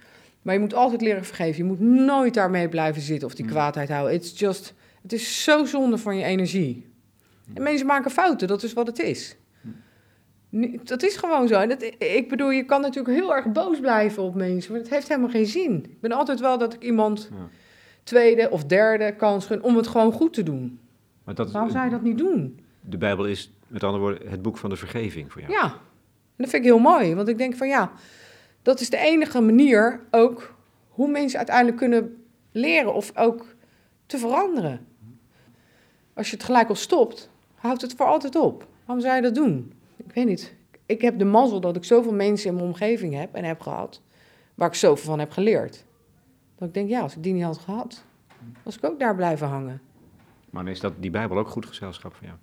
maar 0.41 0.53
je 0.53 0.59
moet 0.59 0.73
altijd 0.73 1.01
leren 1.01 1.25
vergeven. 1.25 1.57
Je 1.57 1.63
moet 1.63 1.79
nooit 1.79 2.33
daarmee 2.33 2.69
blijven 2.69 3.01
zitten 3.01 3.27
of 3.27 3.35
die 3.35 3.45
kwaadheid 3.45 3.89
houden. 3.89 4.13
It's 4.13 4.39
just, 4.39 4.73
het 5.01 5.13
is 5.13 5.43
zo 5.43 5.65
zonde 5.65 5.97
van 5.97 6.17
je 6.17 6.23
energie. 6.23 6.89
En 7.53 7.63
mensen 7.63 7.87
maken 7.87 8.11
fouten, 8.11 8.47
dat 8.47 8.63
is 8.63 8.73
wat 8.73 8.87
het 8.87 8.99
is. 8.99 9.35
Ni- 10.49 10.79
Dat 10.83 11.03
is 11.03 11.15
gewoon 11.15 11.47
zo. 11.47 11.59
En 11.59 11.69
dat, 11.69 11.83
ik 11.97 12.25
bedoel, 12.29 12.49
je 12.49 12.63
kan 12.63 12.81
natuurlijk 12.81 13.15
heel 13.15 13.35
erg 13.35 13.51
boos 13.51 13.79
blijven 13.79 14.23
op 14.23 14.35
mensen, 14.35 14.71
maar 14.71 14.81
dat 14.81 14.89
heeft 14.89 15.07
helemaal 15.07 15.29
geen 15.29 15.45
zin. 15.45 15.83
Ik 15.89 15.99
ben 16.01 16.11
altijd 16.11 16.39
wel 16.39 16.57
dat 16.57 16.73
ik 16.73 16.83
iemand 16.83 17.29
Ja. 17.31 17.47
tweede 18.03 18.49
of 18.49 18.63
derde 18.63 19.15
kans 19.15 19.45
gun 19.45 19.63
om 19.63 19.75
het 19.77 19.87
gewoon 19.87 20.11
goed 20.11 20.33
te 20.33 20.43
doen. 20.43 20.79
Maar 21.23 21.35
dat, 21.35 21.51
Waarom 21.51 21.71
zou 21.71 21.85
je 21.85 21.91
dat 21.91 22.01
niet 22.01 22.17
doen? 22.17 22.59
de 22.81 22.97
Bijbel 22.97 23.25
is 23.25 23.51
met 23.67 23.83
andere 23.83 24.03
woorden 24.03 24.29
het 24.29 24.41
boek 24.41 24.57
van 24.57 24.69
de 24.69 24.75
vergeving 24.75 25.31
voor 25.31 25.41
jou. 25.41 25.53
Ja, 25.53 25.63
en 25.63 26.37
dat 26.37 26.49
vind 26.49 26.63
ik 26.65 26.69
heel 26.69 26.79
mooi. 26.79 27.15
Want 27.15 27.27
ik 27.27 27.37
denk 27.37 27.55
van 27.55 27.67
ja, 27.67 27.91
dat 28.61 28.79
is 28.79 28.89
de 28.89 28.97
enige 28.97 29.41
manier 29.41 29.99
ook 30.11 30.55
hoe 30.89 31.11
mensen 31.11 31.37
uiteindelijk 31.37 31.77
kunnen 31.77 32.23
leren 32.51 32.93
of 32.93 33.17
ook 33.17 33.55
te 34.05 34.17
veranderen. 34.17 34.87
Als 36.13 36.29
je 36.29 36.35
het 36.35 36.45
gelijk 36.45 36.69
al 36.69 36.75
stopt, 36.75 37.29
houdt 37.55 37.81
het 37.81 37.93
voor 37.93 38.05
altijd 38.05 38.35
op. 38.35 38.67
Waarom 38.85 39.03
zou 39.03 39.15
je 39.15 39.21
dat 39.21 39.35
doen? 39.35 39.73
Ik 39.97 40.13
weet 40.13 40.25
niet. 40.25 40.55
Ik 40.85 41.01
heb 41.01 41.19
de 41.19 41.25
mazzel 41.25 41.59
dat 41.59 41.75
ik 41.75 41.83
zoveel 41.83 42.13
mensen 42.13 42.49
in 42.49 42.55
mijn 42.55 42.67
omgeving 42.67 43.13
heb 43.13 43.33
en 43.33 43.43
heb 43.43 43.61
gehad, 43.61 44.01
waar 44.55 44.67
ik 44.67 44.73
zoveel 44.73 45.05
van 45.05 45.19
heb 45.19 45.31
geleerd. 45.31 45.85
Dat 46.55 46.67
ik 46.67 46.73
denk, 46.73 46.89
ja, 46.89 47.01
als 47.01 47.15
ik 47.15 47.23
die 47.23 47.33
niet 47.33 47.43
had 47.43 47.57
gehad, 47.57 48.03
was 48.63 48.77
ik 48.77 48.83
ook 48.83 48.99
daar 48.99 49.15
blijven 49.15 49.47
hangen. 49.47 49.81
Maar 50.49 50.67
is 50.67 50.79
dat, 50.79 50.93
die 50.99 51.11
Bijbel 51.11 51.37
ook 51.37 51.47
goed 51.47 51.65
gezelschap 51.65 52.13
voor 52.15 52.25
jou? 52.25 52.37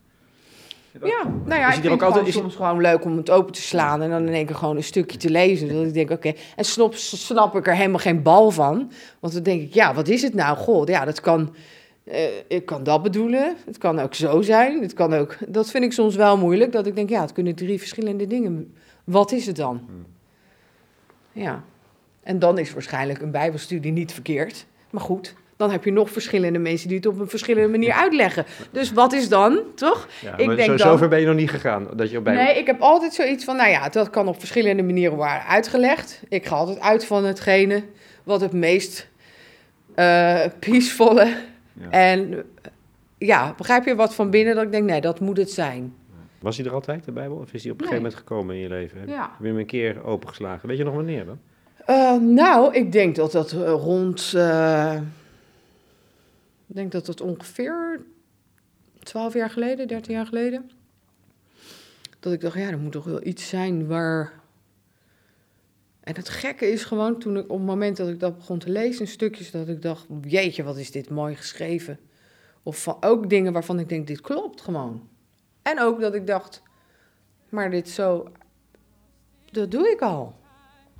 Ja, 0.92 1.22
nou 1.44 1.60
ja, 1.60 1.68
Is 1.68 1.76
ik 1.76 1.76
het 1.76 1.76
er 1.76 1.80
vind 1.80 1.84
ook 1.92 2.00
het 2.00 2.02
altijd- 2.02 2.26
is 2.26 2.34
soms 2.34 2.54
gewoon 2.54 2.80
leuk 2.80 3.04
om 3.04 3.16
het 3.16 3.30
open 3.30 3.52
te 3.52 3.60
slaan 3.62 4.02
en 4.02 4.10
dan 4.10 4.26
in 4.26 4.32
één 4.32 4.46
keer 4.46 4.54
gewoon 4.56 4.76
een 4.76 4.84
stukje 4.84 5.18
te 5.18 5.30
lezen. 5.30 5.68
Dat 5.68 5.84
ik 5.86 5.94
denk, 5.94 6.10
oké, 6.10 6.32
en 6.56 6.64
snap, 6.64 6.94
snap 6.94 7.56
ik 7.56 7.66
er 7.66 7.74
helemaal 7.76 7.98
geen 7.98 8.22
bal 8.22 8.50
van. 8.50 8.90
Want 9.20 9.32
dan 9.34 9.42
denk 9.42 9.62
ik, 9.62 9.74
ja, 9.74 9.94
wat 9.94 10.08
is 10.08 10.22
het 10.22 10.34
nou? 10.34 10.56
God, 10.56 10.88
ja, 10.88 11.04
dat 11.04 11.20
kan, 11.20 11.54
eh, 12.04 12.20
ik 12.48 12.66
kan 12.66 12.82
dat 12.82 13.02
bedoelen. 13.02 13.56
Het 13.66 13.78
kan 13.78 13.98
ook 13.98 14.14
zo 14.14 14.42
zijn. 14.42 14.82
Het 14.82 14.92
kan 14.94 15.14
ook, 15.14 15.36
dat 15.48 15.70
vind 15.70 15.84
ik 15.84 15.92
soms 15.92 16.14
wel 16.16 16.36
moeilijk. 16.38 16.72
Dat 16.72 16.86
ik 16.86 16.94
denk, 16.94 17.08
ja, 17.08 17.20
het 17.20 17.32
kunnen 17.32 17.54
drie 17.54 17.78
verschillende 17.78 18.26
dingen. 18.26 18.74
Wat 19.04 19.32
is 19.32 19.46
het 19.46 19.56
dan? 19.56 19.80
Hmm. 19.86 20.06
Ja, 21.32 21.62
en 22.22 22.38
dan 22.38 22.58
is 22.58 22.72
waarschijnlijk 22.72 23.20
een 23.22 23.30
bijbelstudie 23.30 23.92
niet 23.92 24.12
verkeerd. 24.12 24.66
Maar 24.90 25.02
goed, 25.02 25.34
dan 25.58 25.70
heb 25.70 25.84
je 25.84 25.92
nog 25.92 26.10
verschillende 26.10 26.58
mensen 26.58 26.88
die 26.88 26.96
het 26.96 27.06
op 27.06 27.18
een 27.20 27.28
verschillende 27.28 27.68
manier 27.68 27.92
uitleggen. 27.92 28.44
Dus 28.70 28.92
wat 28.92 29.12
is 29.12 29.28
dan, 29.28 29.60
toch? 29.74 30.08
Ja, 30.22 30.36
Ik 30.36 30.46
denk 30.46 30.60
zo, 30.60 30.66
dan- 30.66 30.78
zover 30.78 31.08
ben 31.08 31.20
je 31.20 31.26
nog 31.26 31.34
niet 31.34 31.50
gegaan. 31.50 31.86
Dat 31.96 32.10
je 32.10 32.20
Bijbel... 32.20 32.42
Nee, 32.44 32.58
ik 32.58 32.66
heb 32.66 32.80
altijd 32.80 33.14
zoiets 33.14 33.44
van, 33.44 33.56
nou 33.56 33.70
ja, 33.70 33.88
dat 33.88 34.10
kan 34.10 34.28
op 34.28 34.38
verschillende 34.38 34.82
manieren 34.82 35.16
worden 35.16 35.44
uitgelegd. 35.46 36.22
Ik 36.28 36.46
ga 36.46 36.56
altijd 36.56 36.80
uit 36.80 37.04
van 37.06 37.24
hetgene 37.24 37.82
wat 38.24 38.40
het 38.40 38.52
meest 38.52 39.08
eh 39.94 40.40
peacevolle 40.58 41.34
Ja. 41.72 41.90
en 41.90 42.42
ja, 43.18 43.54
begrijp 43.56 43.84
je 43.84 43.94
wat 43.94 44.14
van 44.14 44.30
binnen 44.30 44.54
dat 44.54 44.64
ik 44.64 44.72
denk, 44.72 44.84
nee, 44.84 45.00
dat 45.00 45.20
moet 45.20 45.36
het 45.36 45.50
zijn. 45.50 45.94
Was 46.38 46.56
hij 46.56 46.66
er 46.66 46.72
altijd, 46.72 47.04
de 47.04 47.12
Bijbel? 47.12 47.36
Of 47.36 47.52
is 47.52 47.62
hij 47.62 47.72
op 47.72 47.80
een 47.80 47.86
gegeven 47.86 48.02
moment 48.04 48.20
gekomen 48.20 48.54
in 48.54 48.60
je 48.60 48.68
leven? 48.68 48.98
Heb, 48.98 49.08
Ja. 49.08 49.20
heb 49.20 49.30
je 49.40 49.46
hem 49.46 49.58
een 49.58 49.66
keer 49.66 50.04
opengeslagen? 50.04 50.68
Weet 50.68 50.78
je 50.78 50.84
nog 50.84 50.94
wanneer 50.94 51.24
dan? 51.26 51.38
Eh, 51.86 52.14
nou, 52.20 52.74
ik 52.74 52.92
denk 52.92 53.16
dat 53.16 53.32
dat 53.32 53.52
eh, 53.52 53.58
rond, 53.70 54.32
ik 56.68 56.74
denk 56.74 56.92
dat 56.92 57.06
dat 57.06 57.20
ongeveer 57.20 58.00
12 59.02 59.34
jaar 59.34 59.50
geleden, 59.50 59.88
13 59.88 60.14
jaar 60.14 60.26
geleden, 60.26 60.70
dat 62.20 62.32
ik 62.32 62.40
dacht, 62.40 62.56
ja, 62.56 62.70
er 62.70 62.78
moet 62.78 62.92
toch 62.92 63.04
wel 63.04 63.26
iets 63.26 63.48
zijn 63.48 63.86
waar. 63.86 64.32
En 66.00 66.14
het 66.14 66.28
gekke 66.28 66.66
is 66.70 66.84
gewoon, 66.84 67.18
toen 67.18 67.36
ik 67.36 67.50
op 67.50 67.58
het 67.58 67.66
moment 67.66 67.96
dat 67.96 68.08
ik 68.08 68.20
dat 68.20 68.36
begon 68.36 68.58
te 68.58 68.70
lezen, 68.70 69.06
stukjes, 69.06 69.50
dat 69.50 69.68
ik 69.68 69.82
dacht, 69.82 70.06
jeetje, 70.22 70.62
wat 70.62 70.76
is 70.76 70.90
dit 70.90 71.10
mooi 71.10 71.36
geschreven. 71.36 71.98
Of 72.62 72.82
van, 72.82 72.96
ook 73.00 73.28
dingen 73.28 73.52
waarvan 73.52 73.78
ik 73.78 73.88
denk, 73.88 74.06
dit 74.06 74.20
klopt 74.20 74.60
gewoon. 74.60 75.08
En 75.62 75.80
ook 75.80 76.00
dat 76.00 76.14
ik 76.14 76.26
dacht, 76.26 76.62
maar 77.48 77.70
dit 77.70 77.88
zo, 77.88 78.32
dat 79.50 79.70
doe 79.70 79.90
ik 79.90 80.00
al. 80.00 80.36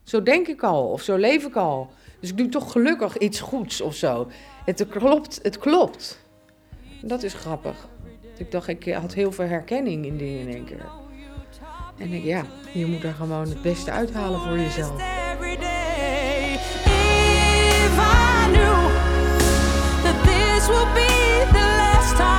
Zo 0.09 0.23
denk 0.23 0.47
ik 0.47 0.62
al, 0.62 0.90
of 0.90 1.03
zo 1.03 1.16
leef 1.16 1.44
ik 1.44 1.57
al. 1.57 1.90
Dus 2.21 2.31
ik 2.31 2.37
doe 2.37 2.49
toch 2.49 2.73
gelukkig 2.73 3.18
iets 3.18 3.40
goeds 3.40 3.81
of 3.81 3.94
zo. 3.94 4.29
Het 4.64 4.88
klopt, 4.88 5.38
het 5.42 5.59
klopt. 5.59 6.18
Dat 7.03 7.23
is 7.23 7.35
grappig. 7.35 7.88
Ik 8.37 8.51
dacht, 8.51 8.68
ik 8.68 8.85
had 8.92 9.14
heel 9.14 9.33
veel 9.33 9.44
herkenning 9.44 10.05
in 10.05 10.16
dingen 10.16 10.40
in 10.40 10.55
één 10.55 10.64
keer. 10.64 10.87
En 11.99 12.12
ik, 12.12 12.25
ja, 12.25 12.44
je 12.73 12.87
moet 12.87 13.03
er 13.03 13.14
gewoon 13.14 13.49
het 13.49 13.62
beste 13.62 13.90
uithalen 13.90 14.40
voor 14.40 14.59
jezelf. 14.59 14.94
If 14.94 15.05
I 17.99 18.51
knew 18.51 18.90
this 20.25 20.66
be 20.94 21.47
the 21.53 21.64
last 21.79 22.16
time 22.16 22.38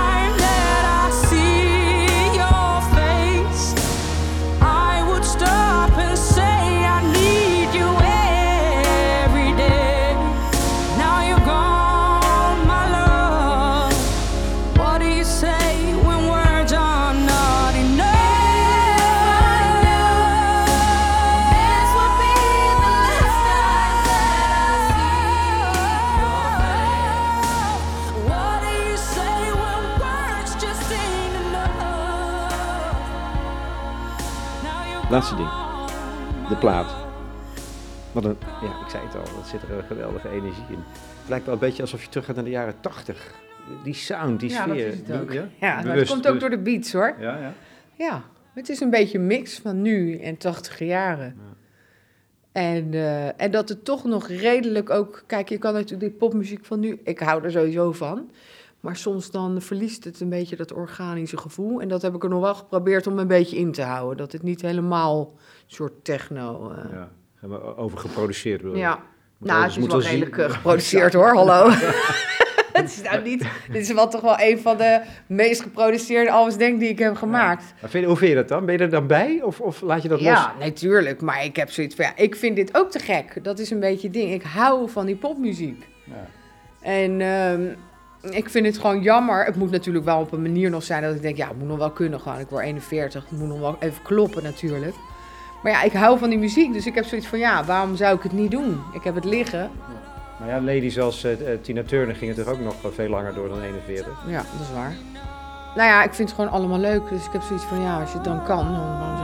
Laatste 35.10 35.36
ding. 35.36 35.50
De 36.50 36.56
plaat. 36.60 36.96
Wat 38.12 38.26
een, 38.26 38.38
ja, 38.62 38.68
ik 38.84 38.90
zei 38.90 39.04
het 39.06 39.16
al, 39.16 39.36
dat 39.36 39.48
zit 39.48 39.62
er 39.62 39.72
een 39.72 39.84
geweldige 39.84 40.30
energie 40.30 40.64
in. 40.70 40.78
Het 41.20 41.30
lijkt 41.30 41.46
wel 41.46 41.54
een 41.54 41.60
beetje 41.60 41.82
alsof 41.82 42.04
je 42.04 42.10
terug 42.10 42.26
gaat 42.26 42.36
naar 42.36 42.44
de 42.44 42.50
jaren 42.50 42.76
tachtig. 42.80 43.34
Die 43.84 43.94
sound, 43.94 44.40
die 44.40 44.50
Ja, 44.50 44.66
dat 44.66 44.76
sfeer. 44.76 44.88
is 44.88 44.98
het 44.98 45.22
ook. 45.22 45.32
Ja, 45.32 45.48
Ja, 45.60 45.82
maar 45.84 45.96
het 45.96 46.08
komt 46.08 46.18
ook 46.18 46.24
bewust. 46.24 46.40
door 46.40 46.50
de 46.50 46.58
beats 46.58 46.92
hoor. 46.94 47.16
Ja, 47.20 47.38
ja. 47.38 47.54
Ja, 47.96 48.22
het 48.54 48.70
is 48.70 48.80
een 48.80 48.90
beetje 48.90 49.18
een 49.18 49.28
mix 49.28 49.60
van 49.60 49.82
nu 49.82 50.20
en 50.20 50.38
80 50.38 50.80
jaren. 50.80 51.36
En, 52.52 52.94
eh, 52.94 53.42
en 53.42 53.52
dat 53.52 53.70
het 53.70 53.86
toch 53.86 54.04
nog 54.04 54.28
redelijk 54.28 54.90
ook... 54.90 55.24
Kijk, 55.28 55.50
je 55.50 55.58
kan 55.58 55.74
natuurlijk 55.74 56.02
die 56.12 56.20
popmuziek 56.20 56.66
van 56.66 56.80
nu... 56.80 57.00
Ik 57.04 57.20
hou 57.20 57.44
er 57.44 57.52
sowieso 57.52 57.92
van. 57.92 58.30
Maar 58.80 58.96
soms 58.96 59.32
dan 59.32 59.62
verliest 59.62 60.04
het 60.04 60.20
een 60.20 60.30
beetje 60.30 60.56
dat 60.56 60.74
organische 60.74 61.38
gevoel. 61.38 61.82
En 61.82 61.88
dat 61.88 62.02
heb 62.02 62.16
ik 62.16 62.24
er 62.24 62.30
nog 62.30 62.42
wel 62.42 62.56
geprobeerd 62.56 63.08
om 63.08 63.20
een 63.20 63.28
beetje 63.28 63.58
in 63.58 63.72
te 63.72 63.82
houden. 63.82 64.18
Dat 64.18 64.32
het 64.32 64.44
niet 64.44 64.62
helemaal 64.62 65.20
een 65.36 65.64
soort 65.76 66.04
techno... 66.04 66.70
eh, 66.72 66.92
ja. 66.94 67.10
Helemaal 67.36 67.78
Overgeproduceerd 67.78 68.58
bedoel 68.62 68.76
je? 68.76 68.82
ja. 68.82 69.00
Moet 69.38 69.50
Nou, 69.50 69.64
het 69.64 69.72
is 69.72 69.78
wel 69.88 70.02
redelijk 70.02 70.36
zien- 70.36 70.44
eh, 70.44 70.52
geproduceerd 70.56 71.14
hoor, 71.14 71.36
hallo. 71.36 71.70
het 72.74 72.86
is 72.86 73.02
nou 73.02 73.22
niet... 73.24 73.48
Dit 73.72 73.82
is 73.82 73.94
wel 73.94 74.08
toch 74.10 74.22
wel 74.22 74.36
een 74.40 74.60
van 74.60 74.78
de 74.78 75.02
meest 75.28 75.62
geproduceerde 75.62 76.32
albums, 76.32 76.58
denk 76.58 76.74
ik, 76.74 76.80
die 76.80 76.90
ik 76.90 77.00
heb 77.00 77.16
gemaakt. 77.16 77.74
Maar 77.82 77.90
vind, 77.90 78.06
hoe 78.06 78.16
vind 78.18 78.30
je 78.30 78.36
dat 78.36 78.48
dan? 78.48 78.66
Ben 78.66 78.78
je 78.78 78.84
er 78.84 78.90
dan 78.90 79.08
bij? 79.08 79.42
Of, 79.44 79.62
of 79.62 79.82
laat 79.82 80.02
je 80.02 80.08
dat 80.08 80.22
los? 80.22 80.30
Ja, 80.30 80.54
natuurlijk. 80.60 81.22
Maar 81.22 81.44
ik 81.44 81.56
heb 81.56 81.72
zoiets 81.72 81.96
van, 81.96 82.06
ja, 82.06 82.12
ik 82.16 82.36
vind 82.36 82.56
dit 82.56 82.78
ook 82.78 82.92
te 82.92 83.00
gek. 83.00 83.44
Dat 83.44 83.60
is 83.60 83.70
een 83.72 83.80
beetje 83.80 84.08
het 84.08 84.16
ding. 84.16 84.32
Ik 84.34 84.44
hou 84.44 84.90
van 84.90 85.06
die 85.06 85.16
popmuziek. 85.16 85.88
Ja. 86.04 86.28
En, 86.82 87.22
ehm, 87.22 87.62
ik 88.22 88.50
vind 88.50 88.66
het 88.66 88.78
gewoon 88.78 89.02
jammer. 89.02 89.46
Het 89.46 89.56
moet 89.56 89.72
natuurlijk 89.72 90.06
wel 90.06 90.20
op 90.20 90.32
een 90.32 90.42
manier 90.42 90.70
nog 90.70 90.84
zijn 90.84 91.04
dat 91.04 91.16
ik 91.16 91.22
denk, 91.22 91.38
ja, 91.38 91.48
het 91.48 91.58
moet 91.58 91.68
nog 91.68 91.78
wel 91.78 91.92
kunnen 91.92 92.20
gewoon. 92.20 92.40
Ik 92.40 92.50
word 92.50 92.64
41, 92.64 93.26
het 93.30 93.40
moet 93.40 93.48
nog 93.48 93.60
wel 93.60 93.76
even 93.80 94.02
kloppen 94.02 94.44
natuurlijk. 94.44 94.96
Maar 95.64 95.72
ja, 95.72 95.82
ik 95.82 95.94
hou 95.94 96.20
van 96.20 96.30
die 96.30 96.40
muziek, 96.40 96.74
dus 96.74 96.86
ik 96.86 96.96
heb 96.96 97.06
zoiets 97.06 97.28
van, 97.28 97.40
ja, 97.40 97.66
waarom 97.66 97.96
zou 97.96 98.16
ik 98.16 98.24
het 98.24 98.32
niet 98.32 98.52
doen? 98.52 98.82
Ik 98.94 99.04
heb 99.04 99.16
het 99.16 99.26
liggen. 99.26 99.72
Maar 100.40 100.48
ja, 100.48 100.62
ladies 100.62 100.94
zoals 100.94 101.26
uh, 101.26 101.32
Tina 101.62 101.84
Turner 101.84 102.16
gingen 102.16 102.36
toch 102.36 102.48
ook 102.48 102.60
nog 102.60 102.76
veel 102.94 103.10
langer 103.10 103.34
door 103.34 103.50
dan 103.50 103.62
41? 103.62 104.24
Ja, 104.28 104.38
dat 104.38 104.68
is 104.68 104.74
waar. 104.74 104.96
Nou 105.76 105.88
ja, 105.90 106.04
ik 106.04 106.14
vind 106.14 106.30
het 106.30 106.38
gewoon 106.38 106.54
allemaal 106.54 106.80
leuk. 106.80 107.10
Dus 107.10 107.26
ik 107.26 107.32
heb 107.32 107.42
zoiets 107.42 107.66
van, 107.66 107.82
ja, 107.82 108.00
als 108.00 108.10
je 108.10 108.16
het 108.16 108.26
dan 108.26 108.44
kan, 108.44 108.74
dan 108.74 109.19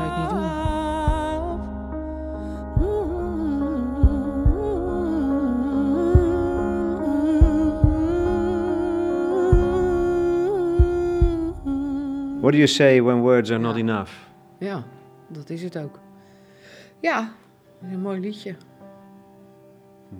What 12.45 12.53
do 12.53 12.59
you 12.59 12.71
say 12.71 13.01
when 13.01 13.21
words 13.21 13.51
are 13.51 13.59
not 13.59 13.75
enough? 13.75 14.11
Ja, 14.59 14.83
dat 15.27 15.49
is 15.49 15.63
het 15.63 15.77
ook. 15.77 15.99
Ja, 16.99 17.33
een 17.81 18.01
mooi 18.01 18.19
liedje. 18.19 18.49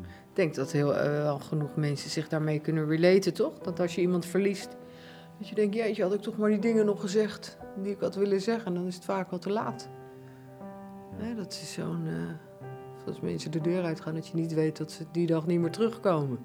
Ik 0.02 0.34
denk 0.34 0.56
dat 0.56 0.72
heel 0.72 0.92
uh, 0.94 1.02
wel 1.02 1.40
genoeg 1.40 1.76
mensen 1.76 2.10
zich 2.10 2.28
daarmee 2.28 2.60
kunnen 2.60 2.88
relaten, 2.88 3.34
toch? 3.34 3.60
Dat 3.60 3.80
als 3.80 3.96
je 3.96 4.02
iemand 4.02 4.26
verliest, 4.26 4.78
dat 5.38 5.48
je 5.48 5.56
denkt, 5.56 5.76
jeetje, 5.76 6.04
had 6.04 6.14
ik 6.14 6.22
toch 6.22 6.38
maar 6.38 6.50
die 6.50 6.60
dingen 6.60 6.86
nog 6.86 7.02
gezegd 7.02 7.58
die 7.82 7.92
ik 7.92 8.00
had 8.00 8.16
willen 8.16 8.42
zeggen. 8.42 8.74
Dan 8.74 8.88
is 8.88 8.96
het 8.96 9.06
vaak 9.06 9.32
al 9.32 9.40
te 9.40 9.52
laat. 9.52 9.90
Nee, 11.20 11.36
dat 11.36 11.52
is 11.52 11.74
zo'n... 11.74 12.06
Uh, 12.06 13.08
als 13.08 13.20
mensen 13.20 13.52
de 13.52 13.62
deur 13.62 13.84
uitgaan, 13.84 14.14
dat 14.14 14.28
je 14.28 14.36
niet 14.36 14.54
weet 14.54 14.78
dat 14.78 14.92
ze 14.92 15.06
die 15.12 15.28
dag 15.28 15.46
niet 15.46 15.60
meer 15.60 15.72
terugkomen. 15.72 16.40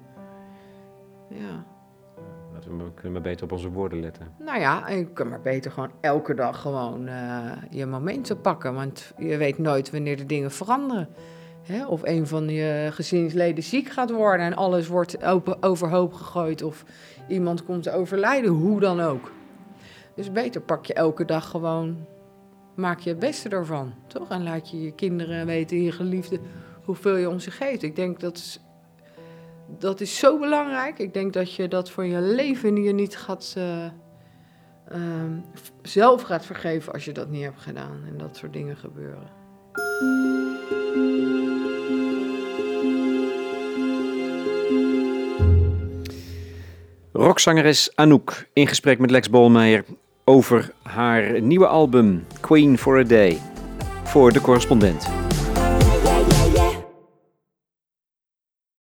Ja. 1.29 1.65
We 2.65 2.93
kunnen 2.93 3.11
maar 3.11 3.21
beter 3.21 3.43
op 3.43 3.51
onze 3.51 3.69
woorden 3.69 3.99
letten. 3.99 4.27
Nou 4.39 4.59
ja, 4.59 4.89
je 4.89 5.05
kan 5.05 5.29
maar 5.29 5.41
beter 5.41 5.71
gewoon 5.71 5.91
elke 6.01 6.33
dag 6.33 6.61
gewoon 6.61 7.07
uh, 7.07 7.51
je 7.69 7.85
momenten 7.85 8.41
pakken. 8.41 8.73
Want 8.73 9.13
je 9.17 9.37
weet 9.37 9.57
nooit 9.57 9.91
wanneer 9.91 10.17
de 10.17 10.25
dingen 10.25 10.51
veranderen. 10.51 11.09
Hè? 11.61 11.85
Of 11.85 12.01
een 12.03 12.27
van 12.27 12.49
je 12.49 12.89
gezinsleden 12.91 13.63
ziek 13.63 13.89
gaat 13.89 14.11
worden 14.11 14.45
en 14.45 14.55
alles 14.55 14.87
wordt 14.87 15.17
overhoop 15.59 16.13
gegooid. 16.13 16.61
Of 16.61 16.85
iemand 17.27 17.65
komt 17.65 17.83
te 17.83 17.93
overlijden, 17.93 18.51
hoe 18.51 18.79
dan 18.79 18.99
ook. 18.99 19.31
Dus 20.15 20.31
beter 20.31 20.61
pak 20.61 20.85
je 20.85 20.93
elke 20.93 21.25
dag 21.25 21.49
gewoon, 21.49 22.05
maak 22.75 22.99
je 22.99 23.09
het 23.09 23.19
beste 23.19 23.49
ervan, 23.49 23.93
toch? 24.07 24.29
En 24.29 24.43
laat 24.43 24.69
je 24.69 24.81
je 24.81 24.91
kinderen 24.91 25.45
weten, 25.45 25.81
je 25.81 25.91
geliefde, 25.91 26.39
hoeveel 26.83 27.15
je 27.15 27.29
om 27.29 27.39
ze 27.39 27.51
geeft. 27.51 27.83
Ik 27.83 27.95
denk 27.95 28.19
dat 28.19 28.59
dat 29.79 30.01
is 30.01 30.17
zo 30.17 30.39
belangrijk. 30.39 30.99
Ik 30.99 31.13
denk 31.13 31.33
dat 31.33 31.55
je 31.55 31.67
dat 31.67 31.89
voor 31.89 32.05
je 32.05 32.21
leven 32.21 32.95
niet 32.95 33.17
gaat, 33.17 33.55
uh, 33.57 33.85
uh, 34.91 34.97
zelf 35.81 36.21
gaat 36.21 36.45
vergeven 36.45 36.93
als 36.93 37.05
je 37.05 37.11
dat 37.11 37.29
niet 37.29 37.43
hebt 37.43 37.61
gedaan. 37.61 38.03
En 38.07 38.17
dat 38.17 38.37
soort 38.37 38.53
dingen 38.53 38.77
gebeuren. 38.77 39.39
Rockzangeres 47.11 47.95
Anouk 47.95 48.47
in 48.53 48.67
gesprek 48.67 48.99
met 48.99 49.11
Lex 49.11 49.29
Bolmeijer 49.29 49.85
over 50.23 50.73
haar 50.81 51.41
nieuwe 51.41 51.67
album 51.67 52.25
Queen 52.39 52.77
for 52.77 52.99
a 52.99 53.03
Day 53.03 53.37
voor 54.03 54.31
de 54.31 54.41
correspondent. 54.41 55.30